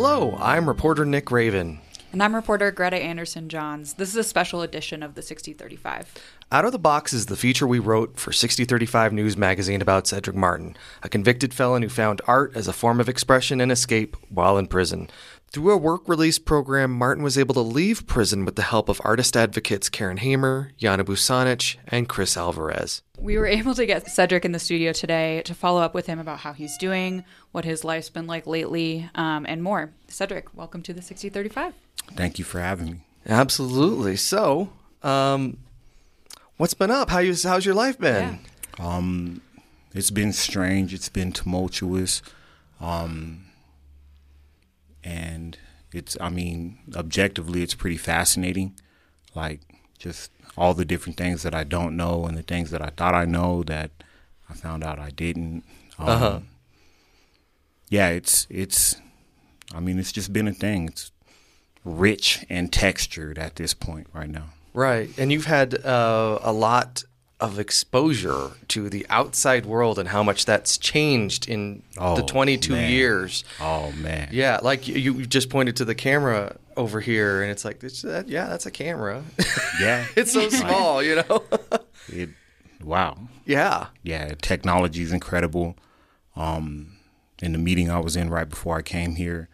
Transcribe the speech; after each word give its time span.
Hello, 0.00 0.38
I'm 0.40 0.68
reporter 0.68 1.04
Nick 1.04 1.32
Raven. 1.32 1.80
And 2.12 2.22
I'm 2.22 2.32
reporter 2.32 2.70
Greta 2.70 2.96
Anderson 2.96 3.48
Johns. 3.48 3.94
This 3.94 4.10
is 4.10 4.14
a 4.14 4.22
special 4.22 4.62
edition 4.62 5.02
of 5.02 5.16
the 5.16 5.22
Sixty35. 5.22 6.06
Out 6.52 6.64
of 6.64 6.70
the 6.70 6.78
Box 6.78 7.12
is 7.12 7.26
the 7.26 7.36
feature 7.36 7.66
we 7.66 7.80
wrote 7.80 8.16
for 8.16 8.30
Sixty35 8.30 9.10
News 9.10 9.36
magazine 9.36 9.82
about 9.82 10.06
Cedric 10.06 10.36
Martin, 10.36 10.76
a 11.02 11.08
convicted 11.08 11.52
felon 11.52 11.82
who 11.82 11.88
found 11.88 12.22
art 12.28 12.52
as 12.54 12.68
a 12.68 12.72
form 12.72 13.00
of 13.00 13.08
expression 13.08 13.60
and 13.60 13.72
escape 13.72 14.16
while 14.28 14.56
in 14.56 14.68
prison. 14.68 15.10
Through 15.50 15.70
a 15.72 15.78
work 15.78 16.06
release 16.06 16.38
program, 16.38 16.92
Martin 16.92 17.24
was 17.24 17.38
able 17.38 17.54
to 17.54 17.60
leave 17.62 18.06
prison 18.06 18.44
with 18.44 18.56
the 18.56 18.62
help 18.62 18.90
of 18.90 19.00
artist 19.02 19.34
advocates 19.34 19.88
Karen 19.88 20.18
Hamer, 20.18 20.72
Yana 20.78 21.00
Busanic, 21.04 21.76
and 21.86 22.06
Chris 22.06 22.36
Alvarez. 22.36 23.02
We 23.18 23.38
were 23.38 23.46
able 23.46 23.74
to 23.74 23.86
get 23.86 24.10
Cedric 24.10 24.44
in 24.44 24.52
the 24.52 24.58
studio 24.58 24.92
today 24.92 25.40
to 25.46 25.54
follow 25.54 25.80
up 25.80 25.94
with 25.94 26.06
him 26.06 26.18
about 26.18 26.40
how 26.40 26.52
he's 26.52 26.76
doing, 26.76 27.24
what 27.52 27.64
his 27.64 27.82
life's 27.82 28.10
been 28.10 28.26
like 28.26 28.46
lately, 28.46 29.08
um, 29.14 29.46
and 29.48 29.62
more. 29.62 29.90
Cedric, 30.08 30.54
welcome 30.54 30.82
to 30.82 30.92
the 30.92 31.00
Sixty35. 31.00 31.72
Thank 32.14 32.38
you 32.38 32.44
for 32.44 32.60
having 32.60 32.86
me. 32.86 33.00
Absolutely. 33.26 34.16
So, 34.16 34.70
um, 35.02 35.56
what's 36.58 36.74
been 36.74 36.90
up? 36.90 37.08
How 37.08 37.20
you, 37.20 37.34
how's 37.42 37.64
your 37.64 37.74
life 37.74 37.98
been? 37.98 38.38
Yeah. 38.78 38.96
Um, 38.96 39.40
it's 39.94 40.10
been 40.10 40.34
strange. 40.34 40.92
It's 40.92 41.08
been 41.08 41.32
tumultuous. 41.32 42.20
Um, 42.80 43.46
and 45.08 45.56
it's, 45.98 46.16
I 46.20 46.28
mean, 46.28 46.78
objectively, 46.94 47.62
it's 47.62 47.74
pretty 47.82 47.96
fascinating. 47.96 48.74
Like, 49.34 49.60
just 49.98 50.30
all 50.56 50.74
the 50.74 50.84
different 50.84 51.16
things 51.16 51.42
that 51.44 51.54
I 51.54 51.64
don't 51.64 51.96
know 51.96 52.26
and 52.26 52.36
the 52.36 52.42
things 52.52 52.70
that 52.72 52.82
I 52.82 52.90
thought 52.98 53.14
I 53.14 53.24
know 53.24 53.62
that 53.64 53.90
I 54.50 54.54
found 54.54 54.84
out 54.84 54.98
I 54.98 55.10
didn't. 55.10 55.62
Um, 55.98 56.08
Uh-huh. 56.08 56.40
Yeah, 57.90 58.08
it's, 58.10 58.46
it's, 58.50 58.96
I 59.74 59.80
mean, 59.80 59.98
it's 59.98 60.12
just 60.12 60.30
been 60.32 60.48
a 60.48 60.52
thing. 60.52 60.88
It's 60.88 61.10
rich 61.84 62.44
and 62.50 62.70
textured 62.72 63.38
at 63.38 63.56
this 63.56 63.72
point 63.74 64.06
right 64.12 64.28
now. 64.28 64.48
Right. 64.74 65.08
And 65.18 65.32
you've 65.32 65.46
had 65.46 65.74
uh, 65.84 66.38
a 66.42 66.52
lot 66.52 67.04
of 67.40 67.58
exposure 67.58 68.50
to 68.66 68.88
the 68.88 69.06
outside 69.10 69.64
world 69.64 69.98
and 69.98 70.08
how 70.08 70.22
much 70.24 70.44
that's 70.44 70.76
changed 70.76 71.48
in 71.48 71.82
the 71.94 72.00
Oh, 72.00 72.26
22 72.26 72.72
man. 72.72 72.90
years. 72.90 73.44
Oh, 73.60 73.92
man. 73.92 74.28
Yeah, 74.32 74.58
like 74.62 74.88
you, 74.88 74.96
you 74.96 75.26
just 75.26 75.48
pointed 75.48 75.76
to 75.76 75.84
the 75.84 75.94
camera 75.94 76.56
over 76.76 77.00
here, 77.00 77.40
and 77.42 77.50
it's 77.50 77.64
like, 77.64 77.82
it's, 77.84 78.04
uh, 78.04 78.24
yeah, 78.26 78.46
that's 78.48 78.66
a 78.66 78.70
camera. 78.72 79.22
Yeah. 79.80 80.04
it's 80.16 80.32
so 80.32 80.48
small, 80.48 81.02
you 81.02 81.16
know? 81.16 81.44
It, 82.08 82.30
wow. 82.82 83.18
yeah. 83.44 83.88
Yeah, 84.02 84.34
technology 84.40 85.02
is 85.02 85.12
incredible. 85.12 85.76
Um, 86.34 86.96
in 87.42 87.52
the 87.52 87.58
meeting 87.58 87.90
I 87.90 87.98
was 88.00 88.16
in 88.16 88.30
right 88.30 88.48
before 88.48 88.78
I 88.78 88.82
came 88.82 89.14
here, 89.16 89.48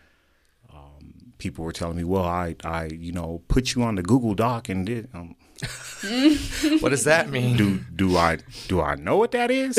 um, 0.73 1.33
people 1.39 1.65
were 1.65 1.73
telling 1.73 1.97
me, 1.97 2.05
"Well, 2.05 2.23
I, 2.25 2.55
I, 2.65 2.85
you 2.87 3.11
know, 3.13 3.43
put 3.49 3.75
you 3.75 3.83
on 3.83 3.97
the 3.97 4.03
Google 4.03 4.35
Doc 4.35 4.69
and 4.69 4.87
did." 4.87 5.09
Um, 5.13 5.35
What 6.81 6.91
does 6.91 7.05
that 7.05 7.31
mean? 7.31 7.57
do 7.57 7.79
do 7.95 8.17
I 8.17 8.39
do 8.69 8.81
I 8.81 8.95
know 8.97 9.17
what 9.17 9.31
that 9.33 9.51
is? 9.51 9.79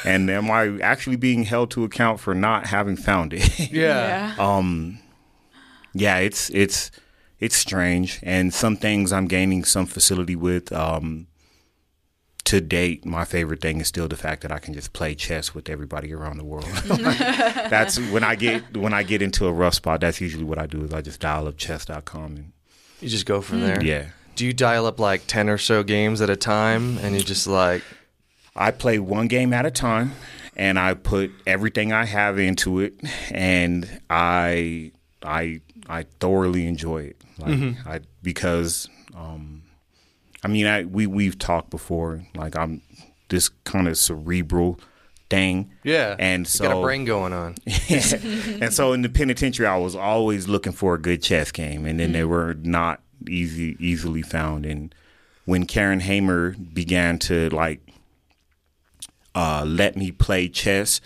and 0.04 0.30
am 0.30 0.50
I 0.50 0.78
actually 0.80 1.16
being 1.16 1.44
held 1.44 1.70
to 1.72 1.84
account 1.84 2.20
for 2.20 2.34
not 2.34 2.66
having 2.68 2.96
found 2.96 3.34
it? 3.34 3.70
yeah. 3.72 4.34
um, 4.38 4.98
yeah, 5.92 6.18
it's 6.18 6.48
it's 6.50 6.90
it's 7.40 7.56
strange, 7.56 8.20
and 8.22 8.54
some 8.54 8.76
things 8.78 9.12
I'm 9.12 9.26
gaining 9.26 9.64
some 9.64 9.84
facility 9.86 10.36
with. 10.36 10.72
Um, 10.72 11.26
to 12.44 12.60
date, 12.60 13.04
my 13.04 13.24
favorite 13.24 13.60
thing 13.60 13.80
is 13.80 13.88
still 13.88 14.06
the 14.06 14.14
fact 14.16 14.42
that 14.42 14.52
I 14.52 14.60
can 14.60 14.72
just 14.72 14.92
play 14.92 15.16
chess 15.16 15.52
with 15.52 15.68
everybody 15.68 16.14
around 16.14 16.36
the 16.38 16.44
world. 16.44 16.64
that's 16.84 17.98
when 17.98 18.22
I 18.22 18.36
get 18.36 18.76
when 18.76 18.94
I 18.94 19.02
get 19.02 19.20
into 19.20 19.46
a 19.46 19.52
rough 19.52 19.74
spot. 19.74 20.00
That's 20.00 20.20
usually 20.20 20.44
what 20.44 20.56
I 20.58 20.66
do 20.66 20.84
is 20.84 20.94
I 20.94 21.00
just 21.02 21.18
dial 21.20 21.48
up 21.48 21.56
chess.com 21.58 22.36
and 22.36 22.52
You 23.00 23.08
just 23.08 23.26
go 23.26 23.40
from 23.42 23.60
there. 23.62 23.82
yeah. 23.82 24.06
Do 24.36 24.46
you 24.46 24.52
dial 24.52 24.86
up 24.86 25.00
like 25.00 25.26
10 25.26 25.48
or 25.48 25.58
so 25.58 25.82
games 25.82 26.20
at 26.20 26.30
a 26.30 26.36
time, 26.36 26.98
and 26.98 27.14
you 27.14 27.22
just 27.22 27.46
like, 27.46 27.82
I 28.54 28.70
play 28.70 28.98
one 28.98 29.28
game 29.28 29.52
at 29.52 29.66
a 29.66 29.70
time, 29.70 30.12
and 30.54 30.78
I 30.78 30.94
put 30.94 31.30
everything 31.46 31.92
I 31.92 32.04
have 32.04 32.38
into 32.38 32.80
it, 32.80 32.94
and 33.30 34.00
I 34.08 34.92
I 35.22 35.60
I 35.88 36.04
thoroughly 36.20 36.66
enjoy 36.66 37.02
it. 37.04 37.20
Like 37.38 37.76
I 37.86 38.00
because 38.22 38.88
um, 39.14 39.62
I 40.42 40.48
mean 40.48 40.66
I 40.66 40.84
we 40.84 41.06
we've 41.06 41.38
talked 41.38 41.70
before. 41.70 42.24
Like 42.34 42.56
I'm 42.56 42.82
this 43.28 43.48
kind 43.64 43.88
of 43.88 43.98
cerebral 43.98 44.78
thing. 45.28 45.72
yeah, 45.82 46.14
And 46.18 46.46
you 46.46 46.50
so 46.50 46.64
got 46.68 46.78
a 46.78 46.82
brain 46.82 47.04
going 47.04 47.32
on. 47.32 47.56
and 47.88 48.72
so 48.72 48.92
in 48.92 49.02
the 49.02 49.08
penitentiary, 49.08 49.66
I 49.66 49.76
was 49.76 49.96
always 49.96 50.46
looking 50.46 50.72
for 50.72 50.94
a 50.94 51.00
good 51.00 51.22
chess 51.22 51.50
game, 51.50 51.84
and 51.86 51.98
then 51.98 52.12
they 52.12 52.24
were 52.24 52.54
not 52.54 53.00
easy 53.28 53.76
easily 53.78 54.22
found. 54.22 54.66
And 54.66 54.94
when 55.44 55.66
Karen 55.66 56.00
Hamer 56.00 56.50
began 56.52 57.18
to 57.20 57.48
like 57.50 57.80
uh, 59.34 59.64
let 59.66 59.96
me 59.96 60.10
play 60.10 60.48
chess 60.48 61.00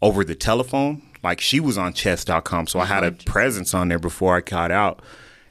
over 0.00 0.24
the 0.24 0.34
telephone, 0.34 1.02
like 1.22 1.40
she 1.40 1.60
was 1.60 1.76
on 1.78 1.92
chess.com, 1.92 2.66
so 2.66 2.78
I 2.78 2.84
had 2.84 3.02
a 3.04 3.12
presence 3.12 3.74
on 3.74 3.88
there 3.88 3.98
before 3.98 4.36
I 4.36 4.40
got 4.40 4.70
out, 4.70 5.00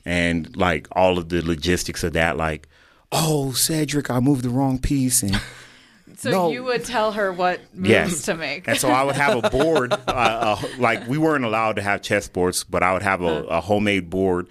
and 0.05 0.55
like 0.55 0.87
all 0.91 1.17
of 1.17 1.29
the 1.29 1.41
logistics 1.41 2.03
of 2.03 2.13
that, 2.13 2.37
like. 2.37 2.67
Oh, 3.15 3.51
Cedric, 3.51 4.09
I 4.09 4.19
moved 4.19 4.43
the 4.43 4.49
wrong 4.49 4.79
piece, 4.79 5.21
and 5.21 5.39
So 6.17 6.31
No. 6.31 6.51
you 6.51 6.63
would 6.63 6.83
tell 6.85 7.11
her 7.11 7.31
what 7.33 7.59
moves 7.75 7.89
Yes. 7.89 8.21
to 8.23 8.35
make. 8.35 8.67
And 8.67 8.77
so 8.77 8.89
I 8.89 9.03
would 9.03 9.15
have 9.15 9.43
a 9.43 9.49
board, 9.51 9.91
uh, 10.07 10.07
uh, 10.07 10.61
like 10.79 11.07
we 11.07 11.17
weren't 11.17 11.43
allowed 11.45 11.75
to 11.75 11.81
have 11.83 12.01
chess 12.01 12.27
boards, 12.27 12.63
but 12.63 12.81
I 12.81 12.93
would 12.93 13.03
have 13.03 13.21
a, 13.21 13.43
a 13.45 13.61
homemade 13.61 14.09
board, 14.09 14.47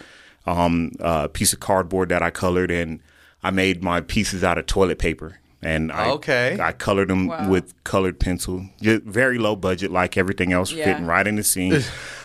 um, 0.46 0.92
a 1.00 1.28
piece 1.28 1.52
of 1.52 1.60
cardboard 1.60 2.08
that 2.10 2.22
I 2.22 2.30
colored, 2.30 2.70
and 2.70 3.00
I 3.42 3.50
made 3.50 3.82
my 3.82 4.00
pieces 4.00 4.42
out 4.44 4.58
of 4.58 4.66
toilet 4.66 4.98
paper. 4.98 5.38
And 5.64 5.92
I, 5.92 6.10
Okay. 6.10 6.58
I 6.60 6.72
colored 6.72 7.08
them 7.08 7.28
Wow. 7.28 7.48
with 7.48 7.72
colored 7.84 8.18
pencil, 8.18 8.66
just 8.80 9.02
very 9.04 9.38
low 9.38 9.54
budget, 9.54 9.92
like 9.92 10.16
everything 10.16 10.52
else, 10.52 10.72
Yeah. 10.72 10.84
fitting 10.86 11.06
right 11.06 11.26
in 11.26 11.36
the 11.36 11.44
scene. 11.44 11.80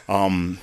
um, 0.09 0.57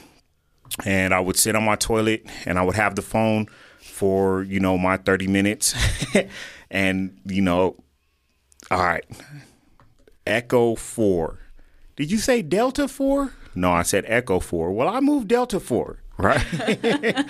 and 0.85 1.15
I 1.15 1.21
would 1.21 1.37
sit 1.37 1.55
on 1.55 1.63
my 1.65 1.77
toilet, 1.77 2.27
and 2.47 2.59
I 2.59 2.63
would 2.63 2.75
have 2.75 2.97
the 2.97 3.03
phone 3.03 3.47
for 3.81 4.43
you 4.43 4.59
know 4.59 4.77
my 4.77 4.97
thirty 4.97 5.29
minutes, 5.29 5.73
and 6.71 7.17
you 7.27 7.41
know, 7.43 7.77
all 8.73 8.83
right, 8.83 9.05
Echo 10.27 10.75
4. 10.75 11.39
Did 11.97 12.11
you 12.11 12.19
say 12.19 12.43
Delta 12.43 12.89
4? 12.89 13.33
No, 13.55 13.71
I 13.71 13.83
said 13.83 14.05
Echo 14.09 14.41
4. 14.41 14.73
Well, 14.73 14.89
I 14.89 14.99
moved 15.01 15.29
Delta 15.29 15.61
4, 15.61 15.99
right? 16.19 16.41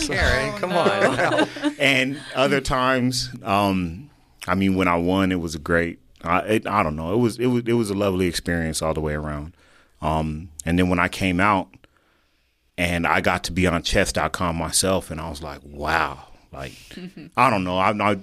Karen, 0.00 0.58
come 0.58 0.72
on. 0.72 1.48
and 1.78 2.20
other 2.34 2.60
times, 2.60 3.30
um, 3.42 4.10
I 4.46 4.54
mean, 4.54 4.74
when 4.74 4.88
I 4.88 4.96
won, 4.96 5.32
it 5.32 5.40
was 5.40 5.54
a 5.54 5.58
great. 5.58 5.98
I, 6.22 6.38
it, 6.40 6.66
I 6.66 6.82
don't 6.82 6.96
know. 6.96 7.12
It 7.12 7.18
was 7.18 7.38
it 7.38 7.46
was 7.46 7.64
it 7.66 7.72
was 7.72 7.90
a 7.90 7.94
lovely 7.94 8.26
experience 8.26 8.80
all 8.82 8.94
the 8.94 9.00
way 9.00 9.14
around. 9.14 9.54
Um, 10.00 10.50
and 10.64 10.78
then 10.78 10.88
when 10.88 10.98
I 10.98 11.08
came 11.08 11.40
out, 11.40 11.68
and 12.78 13.06
I 13.06 13.20
got 13.20 13.44
to 13.44 13.52
be 13.52 13.66
on 13.66 13.82
chess.com 13.82 14.56
myself, 14.56 15.10
and 15.10 15.20
I 15.20 15.28
was 15.30 15.42
like, 15.42 15.60
wow, 15.64 16.26
like 16.52 16.72
I 17.36 17.50
don't 17.50 17.64
know. 17.64 17.78
I'm 17.78 17.96
not 17.96 18.18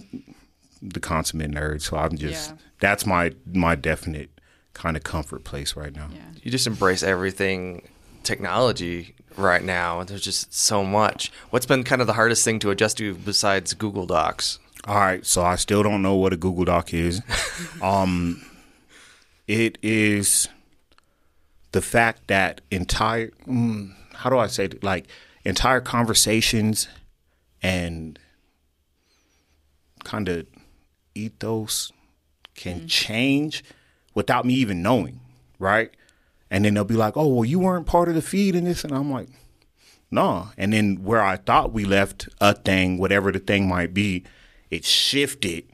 the 0.81 0.99
consummate 0.99 1.51
nerd, 1.51 1.81
so 1.81 1.97
I'm 1.97 2.17
just 2.17 2.51
Yeah. 2.51 2.57
that's 2.79 3.05
my 3.05 3.33
my 3.53 3.75
definite 3.75 4.29
kind 4.73 4.95
of 4.95 5.03
comfort 5.03 5.43
place 5.43 5.75
right 5.75 5.93
now. 5.93 6.07
yeah. 6.13 6.21
you 6.41 6.49
just 6.51 6.65
embrace 6.67 7.03
everything 7.03 7.89
technology 8.23 9.13
right 9.37 9.63
now. 9.63 10.03
There's 10.03 10.21
just 10.21 10.53
so 10.53 10.83
much. 10.83 11.31
What's 11.49 11.65
been 11.65 11.83
kind 11.83 12.01
of 12.01 12.07
the 12.07 12.13
hardest 12.13 12.43
thing 12.43 12.59
to 12.59 12.71
adjust 12.71 12.97
to 12.97 13.15
besides 13.15 13.73
Google 13.73 14.05
Docs? 14.05 14.59
All 14.87 14.95
right, 14.95 15.25
so 15.25 15.43
I 15.43 15.55
still 15.55 15.83
don't 15.83 16.01
know 16.01 16.15
what 16.15 16.33
a 16.33 16.37
Google 16.37 16.65
Doc 16.65 16.93
is. 16.93 17.21
um, 17.81 18.41
it 19.47 19.77
is 19.81 20.47
the 21.71 21.81
fact 21.81 22.27
that 22.27 22.61
entire 22.71 23.29
mm, 23.47 23.93
how 24.13 24.29
do 24.29 24.37
I 24.37 24.47
say 24.47 24.65
it? 24.65 24.83
like 24.83 25.07
entire 25.43 25.81
conversations 25.81 26.87
and 27.61 28.19
kind 30.03 30.29
of 30.29 30.47
ethos 31.15 31.91
can 32.55 32.87
change 32.87 33.63
without 34.13 34.45
me 34.45 34.53
even 34.55 34.81
knowing, 34.81 35.19
right? 35.59 35.91
And 36.51 36.65
then 36.65 36.73
they'll 36.73 36.83
be 36.83 36.95
like, 36.95 37.15
"Oh, 37.15 37.27
well, 37.27 37.45
you 37.45 37.59
weren't 37.59 37.85
part 37.85 38.09
of 38.09 38.15
the 38.15 38.21
feed 38.21 38.55
in 38.55 38.63
this," 38.65 38.83
and 38.83 38.93
I'm 38.93 39.11
like, 39.11 39.27
"No." 40.11 40.49
And 40.57 40.73
then 40.73 41.03
where 41.03 41.21
I 41.23 41.35
thought 41.37 41.73
we 41.73 41.85
left 41.85 42.27
a 42.41 42.53
thing, 42.53 42.97
whatever 42.97 43.31
the 43.31 43.39
thing 43.39 43.67
might 43.67 43.93
be, 43.93 44.23
it 44.71 44.83
shifted 44.85 45.65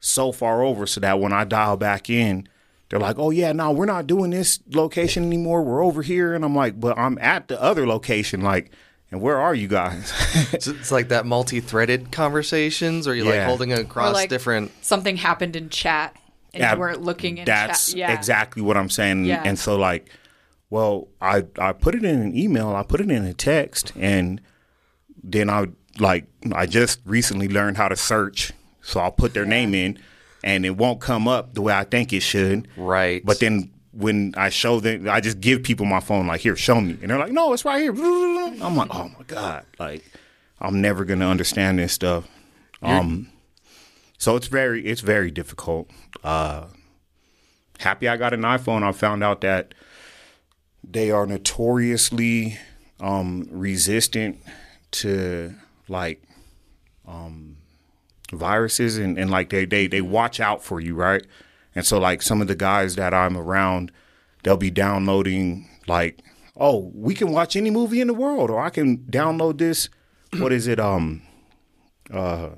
so 0.00 0.32
far 0.32 0.62
over 0.62 0.86
so 0.86 1.00
that 1.00 1.20
when 1.20 1.32
I 1.32 1.44
dial 1.44 1.76
back 1.76 2.08
in, 2.10 2.48
they're 2.88 3.00
like, 3.00 3.18
"Oh 3.18 3.30
yeah, 3.30 3.52
no, 3.52 3.70
we're 3.72 3.86
not 3.86 4.06
doing 4.06 4.30
this 4.30 4.60
location 4.72 5.24
anymore. 5.24 5.62
We're 5.62 5.84
over 5.84 6.02
here." 6.02 6.34
And 6.34 6.44
I'm 6.44 6.54
like, 6.54 6.78
"But 6.78 6.96
I'm 6.98 7.18
at 7.18 7.48
the 7.48 7.60
other 7.60 7.86
location, 7.86 8.42
like." 8.42 8.70
And 9.10 9.20
where 9.20 9.36
are 9.38 9.54
you 9.54 9.68
guys? 9.68 10.10
So 10.62 10.70
it's 10.70 10.90
like 10.90 11.08
that 11.08 11.26
multi-threaded 11.26 12.12
conversations, 12.12 13.06
or 13.06 13.14
you're 13.14 13.26
like 13.26 13.34
Yeah. 13.34 13.46
holding 13.46 13.70
across 13.72 14.14
like- 14.14 14.30
different. 14.30 14.70
Something 14.82 15.16
happened 15.18 15.54
in 15.54 15.68
chat 15.68 16.16
and 16.54 16.60
Yeah, 16.60 16.74
you 16.74 16.78
weren't 16.80 17.02
looking 17.02 17.38
in 17.38 17.44
That's 17.44 17.88
chat. 17.88 17.96
Yeah. 17.96 18.12
exactly 18.14 18.62
what 18.62 18.76
I'm 18.76 18.90
saying. 18.90 19.24
Yeah. 19.24 19.42
And 19.44 19.58
so 19.58 19.76
like 19.76 20.08
Well, 20.70 21.08
I 21.20 21.44
I 21.58 21.72
put 21.72 21.94
it 21.94 22.04
in 22.04 22.20
an 22.22 22.36
email, 22.36 22.74
I 22.74 22.82
put 22.82 23.00
it 23.00 23.10
in 23.10 23.24
a 23.24 23.34
text, 23.34 23.92
and 23.96 24.40
then 25.22 25.50
I 25.50 25.66
like 25.98 26.24
I 26.54 26.66
just 26.66 27.00
recently 27.04 27.48
learned 27.48 27.76
how 27.76 27.88
to 27.88 27.96
search, 27.96 28.52
so 28.80 29.00
I'll 29.00 29.12
put 29.12 29.34
their 29.34 29.44
name 29.44 29.74
in, 29.74 29.98
and 30.42 30.64
it 30.64 30.76
won't 30.76 31.00
come 31.00 31.28
up 31.28 31.54
the 31.54 31.60
way 31.62 31.74
I 31.74 31.84
think 31.84 32.12
it 32.12 32.20
should. 32.20 32.68
Right. 32.76 33.24
But 33.24 33.38
then 33.40 33.70
when 33.92 34.32
I 34.38 34.48
show 34.48 34.80
them, 34.80 35.08
I 35.10 35.20
just 35.20 35.38
give 35.40 35.62
people 35.62 35.84
my 35.84 36.00
phone, 36.00 36.26
like, 36.26 36.40
here, 36.40 36.56
show 36.56 36.80
me, 36.80 36.96
and 37.02 37.10
they're 37.10 37.18
like, 37.18 37.32
no, 37.32 37.52
it's 37.52 37.66
right 37.66 37.82
here. 37.82 37.92
I'm 37.92 38.74
like, 38.74 38.88
oh 38.94 39.10
my 39.18 39.24
god, 39.26 39.66
like 39.78 40.02
I'm 40.60 40.80
never 40.80 41.04
gonna 41.04 41.28
understand 41.28 41.78
this 41.78 41.92
stuff. 41.92 42.26
Um, 42.80 43.28
so 44.22 44.36
it's 44.36 44.46
very 44.46 44.86
it's 44.86 45.00
very 45.00 45.32
difficult. 45.32 45.90
Uh, 46.22 46.66
happy 47.80 48.06
I 48.06 48.16
got 48.16 48.32
an 48.32 48.42
iPhone. 48.42 48.84
I 48.84 48.92
found 48.92 49.24
out 49.24 49.40
that 49.40 49.74
they 50.84 51.10
are 51.10 51.26
notoriously 51.26 52.56
um, 53.00 53.48
resistant 53.50 54.38
to 54.92 55.54
like 55.88 56.22
um, 57.04 57.56
viruses 58.32 58.96
and, 58.96 59.18
and 59.18 59.28
like 59.28 59.50
they, 59.50 59.64
they 59.64 59.88
they 59.88 60.00
watch 60.00 60.38
out 60.38 60.62
for 60.62 60.80
you, 60.80 60.94
right? 60.94 61.26
And 61.74 61.84
so 61.84 61.98
like 61.98 62.22
some 62.22 62.40
of 62.40 62.46
the 62.46 62.54
guys 62.54 62.94
that 62.94 63.12
I'm 63.12 63.36
around, 63.36 63.90
they'll 64.44 64.56
be 64.56 64.70
downloading 64.70 65.68
like, 65.88 66.20
oh, 66.56 66.92
we 66.94 67.16
can 67.16 67.32
watch 67.32 67.56
any 67.56 67.70
movie 67.70 68.00
in 68.00 68.06
the 68.06 68.14
world, 68.14 68.52
or 68.52 68.60
I 68.60 68.70
can 68.70 68.98
download 68.98 69.58
this. 69.58 69.88
What 70.38 70.52
is 70.52 70.68
it? 70.68 70.78
Um, 70.78 71.22
uh, 72.08 72.50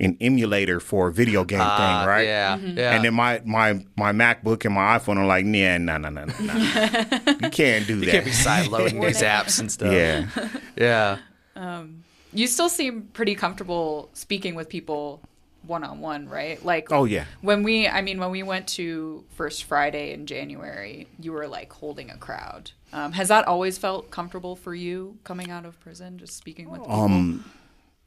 an 0.00 0.16
emulator 0.20 0.80
for 0.80 1.08
a 1.08 1.12
video 1.12 1.44
game 1.44 1.60
Ah, 1.62 1.76
thing, 2.00 2.08
right? 2.08 2.26
Yeah. 2.26 2.56
Yeah. 2.56 2.94
And 2.94 3.04
then 3.04 3.14
my 3.14 3.40
my 3.44 3.84
my 3.96 4.12
MacBook 4.12 4.64
and 4.64 4.74
my 4.74 4.98
iPhone 4.98 5.18
are 5.18 5.26
like, 5.26 5.44
nah, 5.44 5.78
nah, 5.78 5.98
nah, 5.98 6.08
nah, 6.10 6.24
nah. 6.24 7.32
you 7.42 7.50
can't 7.50 7.86
do 7.86 7.96
that. 8.00 8.06
you 8.06 8.10
can't 8.10 8.24
be 8.24 8.32
side 8.32 8.68
loading 8.68 9.00
these 9.06 9.22
apps 9.22 9.60
and 9.60 9.70
stuff. 9.70 9.92
yeah. 9.92 10.26
Yeah. 10.76 11.18
Um, 11.56 12.04
You 12.32 12.46
still 12.46 12.68
seem 12.68 13.02
pretty 13.12 13.34
comfortable 13.34 14.08
speaking 14.14 14.54
with 14.54 14.68
people 14.68 15.20
one 15.66 15.84
on 15.84 16.00
one, 16.00 16.26
right? 16.28 16.64
Like, 16.64 16.90
Oh 16.90 17.04
yeah. 17.04 17.26
when 17.42 17.62
we, 17.62 17.86
I 17.86 18.00
mean, 18.00 18.18
when 18.18 18.30
we 18.30 18.42
went 18.42 18.66
to 18.68 19.24
First 19.36 19.64
Friday 19.64 20.14
in 20.14 20.24
January, 20.24 21.06
you 21.20 21.32
were 21.32 21.46
like 21.46 21.70
holding 21.72 22.08
a 22.10 22.16
crowd. 22.16 22.70
Um, 22.94 23.12
has 23.12 23.28
that 23.28 23.46
always 23.46 23.76
felt 23.76 24.10
comfortable 24.10 24.56
for 24.56 24.74
you 24.74 25.18
coming 25.22 25.50
out 25.50 25.66
of 25.66 25.78
prison, 25.80 26.16
just 26.18 26.34
speaking 26.38 26.70
with 26.70 26.80
people? 26.80 26.94
Um, 26.98 27.44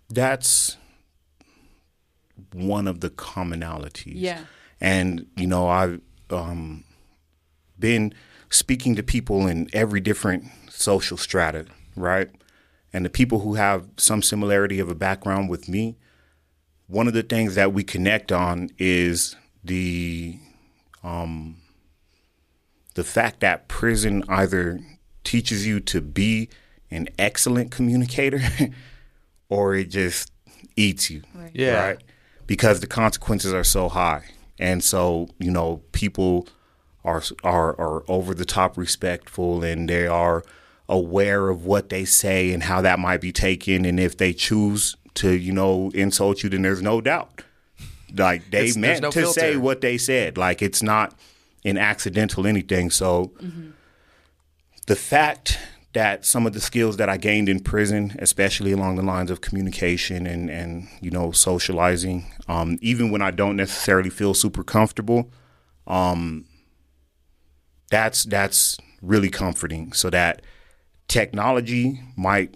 that's 0.10 0.78
one 2.52 2.88
of 2.88 3.00
the 3.00 3.10
commonalities. 3.10 4.14
Yeah. 4.16 4.42
And 4.82 5.28
you 5.38 5.48
know, 5.48 5.68
I've 5.68 6.02
um, 6.30 6.84
been 7.80 8.14
speaking 8.50 8.96
to 8.96 9.04
people 9.04 9.48
in 9.48 9.70
every 9.74 10.00
different 10.00 10.46
social 10.70 11.18
strata, 11.18 11.66
right? 11.96 12.30
And 12.92 13.06
the 13.06 13.10
people 13.10 13.40
who 13.40 13.56
have 13.56 13.88
some 13.98 14.22
similarity 14.22 14.80
of 14.80 14.90
a 14.90 14.96
background 14.96 15.50
with 15.50 15.68
me, 15.68 15.98
one 16.88 17.08
of 17.08 17.14
the 17.14 17.24
things 17.24 17.56
that 17.56 17.74
we 17.74 17.84
connect 17.84 18.32
on 18.32 18.70
is 18.78 19.36
the 19.64 20.38
um, 21.04 21.58
the 22.94 23.04
fact 23.04 23.40
that 23.40 23.68
prison 23.68 24.24
either 24.30 24.80
teaches 25.24 25.66
you 25.66 25.80
to 25.80 26.02
be 26.02 26.50
an 26.92 27.10
excellent 27.18 27.72
communicator 27.72 28.42
or 29.50 29.76
it 29.76 29.90
just 29.90 30.32
eats 30.76 31.10
you. 31.10 31.24
Right. 31.34 31.52
Yeah. 31.54 31.88
Right? 31.88 32.04
Because 32.48 32.80
the 32.80 32.88
consequences 32.88 33.54
are 33.54 33.64
so 33.64 33.90
high. 33.90 34.26
And 34.60 34.84
so, 34.84 35.30
you 35.40 35.52
know, 35.52 35.82
people 35.92 36.48
are 37.04 37.22
are 37.44 37.80
are 37.80 38.04
over 38.08 38.34
the 38.34 38.46
top 38.46 38.78
respectful 38.78 39.64
and 39.64 39.90
they 39.90 40.08
are 40.08 40.44
aware 40.88 41.50
of 41.50 41.66
what 41.66 41.90
they 41.90 42.06
say 42.06 42.52
and 42.52 42.64
how 42.64 42.82
that 42.82 43.00
might 43.00 43.22
be 43.22 43.32
taken 43.32 43.86
and 43.86 44.00
if 44.00 44.18
they 44.18 44.34
choose 44.34 44.96
to, 45.16 45.32
you 45.32 45.52
know, 45.52 45.92
insult 45.94 46.44
you 46.44 46.50
then 46.50 46.62
there's 46.62 46.82
no 46.82 47.02
doubt. 47.02 47.42
Like 48.16 48.52
they 48.52 48.66
It's- 48.66 48.78
meant 48.78 49.02
no 49.02 49.12
to 49.12 49.28
say 49.28 49.58
what 49.58 49.82
they 49.82 49.98
said. 49.98 50.38
Like 50.38 50.62
it's 50.62 50.84
not 50.84 51.18
an 51.66 51.78
accidental 51.78 52.46
anything. 52.46 52.90
So 52.90 53.32
mm-hmm. 53.42 53.72
the 54.88 54.96
fact 54.96 55.58
that 55.94 56.26
some 56.26 56.48
of 56.48 56.54
the 56.54 56.60
skills 56.60 56.98
that 56.98 57.08
I 57.08 57.18
gained 57.18 57.48
in 57.48 57.60
prison, 57.60 58.16
especially 58.20 58.72
along 58.72 58.96
the 58.96 59.04
lines 59.04 59.30
of 59.30 59.42
communication 59.42 60.26
and, 60.26 60.50
and 60.50 60.88
you 61.02 61.12
know 61.12 61.32
socializing, 61.32 62.26
um, 62.48 62.78
even 62.82 63.12
when 63.12 63.22
I 63.22 63.32
don't 63.32 63.56
necessarily 63.56 64.10
feel 64.10 64.34
super 64.34 64.64
comfortable, 64.64 65.32
um, 65.88 66.46
that's 67.90 68.24
that's 68.24 68.78
really 69.02 69.30
comforting. 69.30 69.94
So 69.94 70.10
that 70.10 70.42
technology 71.08 72.02
might 72.16 72.56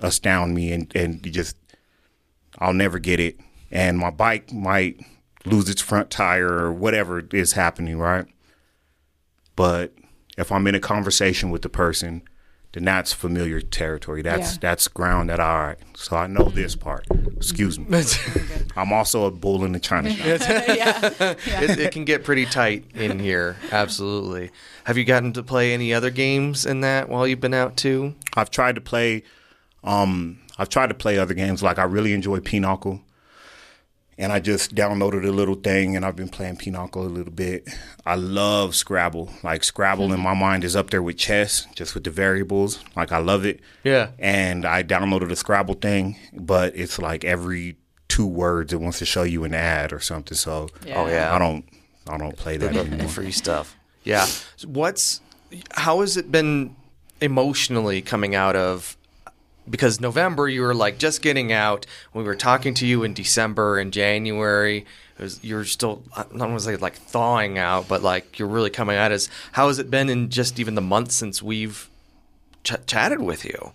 astound 0.00 0.54
me 0.54 0.72
and 0.72 0.90
and 0.96 1.22
just 1.32 1.56
I'll 2.58 2.72
never 2.72 2.98
get 2.98 3.20
it, 3.20 3.38
and 3.70 3.98
my 3.98 4.10
bike 4.10 4.50
might 4.50 5.00
lose 5.44 5.68
its 5.68 5.82
front 5.82 6.10
tire 6.10 6.52
or 6.52 6.72
whatever 6.72 7.22
is 7.32 7.52
happening, 7.52 7.98
right? 7.98 8.26
But 9.56 9.92
if 10.38 10.50
I'm 10.52 10.66
in 10.66 10.74
a 10.74 10.80
conversation 10.80 11.50
with 11.50 11.62
the 11.62 11.68
person, 11.68 12.22
then 12.72 12.84
that's 12.84 13.12
familiar 13.12 13.60
territory. 13.60 14.22
That's 14.22 14.52
Yeah. 14.54 14.58
that's 14.60 14.88
ground 14.88 15.30
that 15.30 15.40
all 15.40 15.58
right. 15.60 15.78
So 15.96 16.16
I 16.16 16.26
know 16.26 16.44
this 16.50 16.76
part. 16.76 17.06
Excuse 17.36 17.78
me. 17.78 17.86
I'm 18.76 18.92
also 18.92 19.24
a 19.24 19.30
bull 19.30 19.64
in 19.64 19.72
the 19.72 19.80
china 19.80 20.10
shop. 20.10 20.26
yeah. 20.68 21.10
it, 21.18 21.78
it 21.78 21.92
can 21.92 22.04
get 22.04 22.24
pretty 22.24 22.44
tight 22.46 22.84
in 22.94 23.18
here. 23.18 23.56
Absolutely. 23.72 24.50
Have 24.84 24.96
you 24.98 25.04
gotten 25.04 25.32
to 25.34 25.42
play 25.42 25.72
any 25.72 25.92
other 25.94 26.10
games 26.10 26.64
in 26.66 26.80
that 26.82 27.08
while 27.08 27.26
you've 27.26 27.40
been 27.40 27.54
out 27.54 27.76
too? 27.76 28.14
I've 28.36 28.50
tried 28.50 28.74
to 28.76 28.80
play 28.80 29.22
um 29.84 30.38
I've 30.58 30.68
tried 30.68 30.88
to 30.88 30.94
play 30.94 31.18
other 31.18 31.34
games 31.34 31.62
like 31.62 31.78
I 31.78 31.84
really 31.84 32.12
enjoy 32.12 32.40
Pinochle. 32.40 33.00
And 34.18 34.32
I 34.32 34.40
just 34.40 34.74
downloaded 34.74 35.26
a 35.26 35.30
little 35.30 35.54
thing 35.54 35.94
and 35.94 36.04
I've 36.04 36.16
been 36.16 36.28
playing 36.28 36.56
Pinochle 36.56 37.06
a 37.06 37.08
little 37.08 37.32
bit. 37.32 37.68
I 38.04 38.16
love 38.16 38.74
Scrabble. 38.74 39.30
Like 39.44 39.62
Scrabble 39.62 40.06
in 40.06 40.10
mm-hmm. 40.10 40.22
my 40.22 40.34
mind 40.34 40.64
is 40.64 40.74
up 40.74 40.90
there 40.90 41.02
with 41.02 41.16
chess, 41.16 41.68
just 41.76 41.94
with 41.94 42.02
the 42.02 42.10
variables. 42.10 42.80
Like 42.96 43.12
I 43.12 43.18
love 43.18 43.46
it. 43.46 43.60
Yeah. 43.84 44.10
And 44.18 44.64
I 44.66 44.82
downloaded 44.82 45.30
a 45.30 45.36
Scrabble 45.36 45.74
thing, 45.74 46.16
but 46.32 46.76
it's 46.76 46.98
like 46.98 47.24
every 47.24 47.76
two 48.08 48.26
words 48.26 48.72
it 48.72 48.80
wants 48.80 48.98
to 48.98 49.04
show 49.04 49.22
you 49.22 49.44
an 49.44 49.54
ad 49.54 49.92
or 49.92 50.00
something. 50.00 50.36
So 50.36 50.68
Yeah. 50.84 51.00
Oh 51.00 51.06
yeah. 51.06 51.34
I 51.34 51.38
don't 51.38 51.64
I 52.08 52.18
don't 52.18 52.36
play 52.36 52.56
that 52.56 52.74
anymore. 52.76 53.08
free 53.08 53.30
stuff. 53.30 53.76
Yeah. 54.02 54.24
So 54.24 54.66
What's 54.66 55.20
how 55.72 56.00
has 56.00 56.16
it 56.16 56.32
been 56.32 56.74
emotionally 57.20 58.02
coming 58.02 58.34
out 58.34 58.56
of 58.56 58.96
because 59.70 60.00
November 60.00 60.48
you 60.48 60.62
were 60.62 60.74
like 60.74 60.98
just 60.98 61.22
getting 61.22 61.52
out. 61.52 61.86
We 62.14 62.22
were 62.22 62.36
talking 62.36 62.74
to 62.74 62.86
you 62.86 63.04
in 63.04 63.14
December 63.14 63.78
and 63.78 63.92
January. 63.92 64.86
Was, 65.18 65.42
you're 65.42 65.64
still 65.64 66.02
to 66.38 66.60
say 66.60 66.76
like 66.76 66.94
thawing 66.94 67.58
out, 67.58 67.88
but 67.88 68.02
like 68.02 68.38
you're 68.38 68.48
really 68.48 68.70
coming 68.70 68.96
out. 68.96 69.10
As 69.12 69.28
how 69.52 69.68
has 69.68 69.78
it 69.78 69.90
been 69.90 70.08
in 70.08 70.30
just 70.30 70.60
even 70.60 70.74
the 70.74 70.80
months 70.80 71.14
since 71.14 71.42
we've 71.42 71.90
ch- 72.62 72.86
chatted 72.86 73.20
with 73.20 73.44
you? 73.44 73.72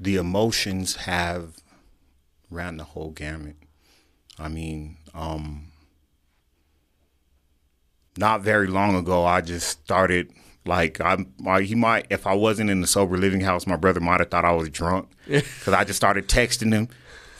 the 0.00 0.16
emotions 0.16 0.96
have 0.96 1.56
ran 2.50 2.78
the 2.78 2.84
whole 2.84 3.10
gamut. 3.10 3.56
I 4.38 4.48
mean, 4.48 4.96
um, 5.14 5.70
not 8.16 8.40
very 8.40 8.66
long 8.66 8.96
ago, 8.96 9.26
I 9.26 9.42
just 9.42 9.68
started 9.68 10.32
like 10.66 11.00
I'm. 11.00 11.32
I, 11.46 11.62
he 11.62 11.74
might, 11.74 12.06
if 12.10 12.26
I 12.26 12.34
wasn't 12.34 12.70
in 12.70 12.80
the 12.80 12.86
sober 12.86 13.16
living 13.16 13.40
house, 13.40 13.66
my 13.66 13.76
brother 13.76 14.00
might 14.00 14.20
have 14.20 14.30
thought 14.30 14.44
I 14.44 14.52
was 14.52 14.68
drunk 14.68 15.08
because 15.26 15.68
I 15.68 15.84
just 15.84 15.96
started 15.96 16.28
texting 16.28 16.72
him. 16.72 16.88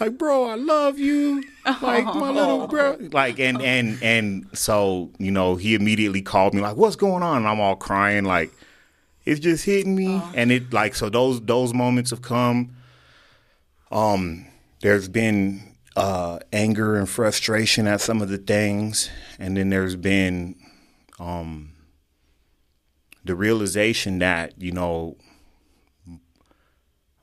Like, 0.00 0.16
bro, 0.16 0.44
I 0.44 0.54
love 0.54 0.98
you. 0.98 1.44
Like 1.82 2.06
my 2.06 2.30
little 2.30 2.66
bro. 2.66 2.96
Like, 3.12 3.38
and 3.38 3.60
and 3.60 4.02
and 4.02 4.46
so 4.54 5.10
you 5.18 5.30
know, 5.30 5.56
he 5.56 5.74
immediately 5.74 6.22
called 6.22 6.54
me 6.54 6.62
like, 6.62 6.76
"What's 6.76 6.96
going 6.96 7.22
on?" 7.22 7.38
And 7.38 7.48
I'm 7.48 7.60
all 7.60 7.76
crying, 7.76 8.24
like, 8.24 8.50
it's 9.26 9.40
just 9.40 9.66
hitting 9.66 9.94
me. 9.94 10.22
And 10.34 10.50
it 10.50 10.72
like 10.72 10.94
so 10.94 11.10
those 11.10 11.42
those 11.42 11.74
moments 11.74 12.10
have 12.10 12.22
come. 12.22 12.76
Um, 13.92 14.46
there's 14.80 15.08
been 15.08 15.76
uh, 15.96 16.38
anger 16.52 16.96
and 16.96 17.08
frustration 17.08 17.86
at 17.86 18.00
some 18.00 18.22
of 18.22 18.30
the 18.30 18.38
things, 18.38 19.10
and 19.38 19.56
then 19.56 19.68
there's 19.68 19.96
been 19.96 20.56
um, 21.18 21.69
the 23.30 23.36
realization 23.36 24.18
that 24.18 24.60
you 24.60 24.72
know 24.72 25.16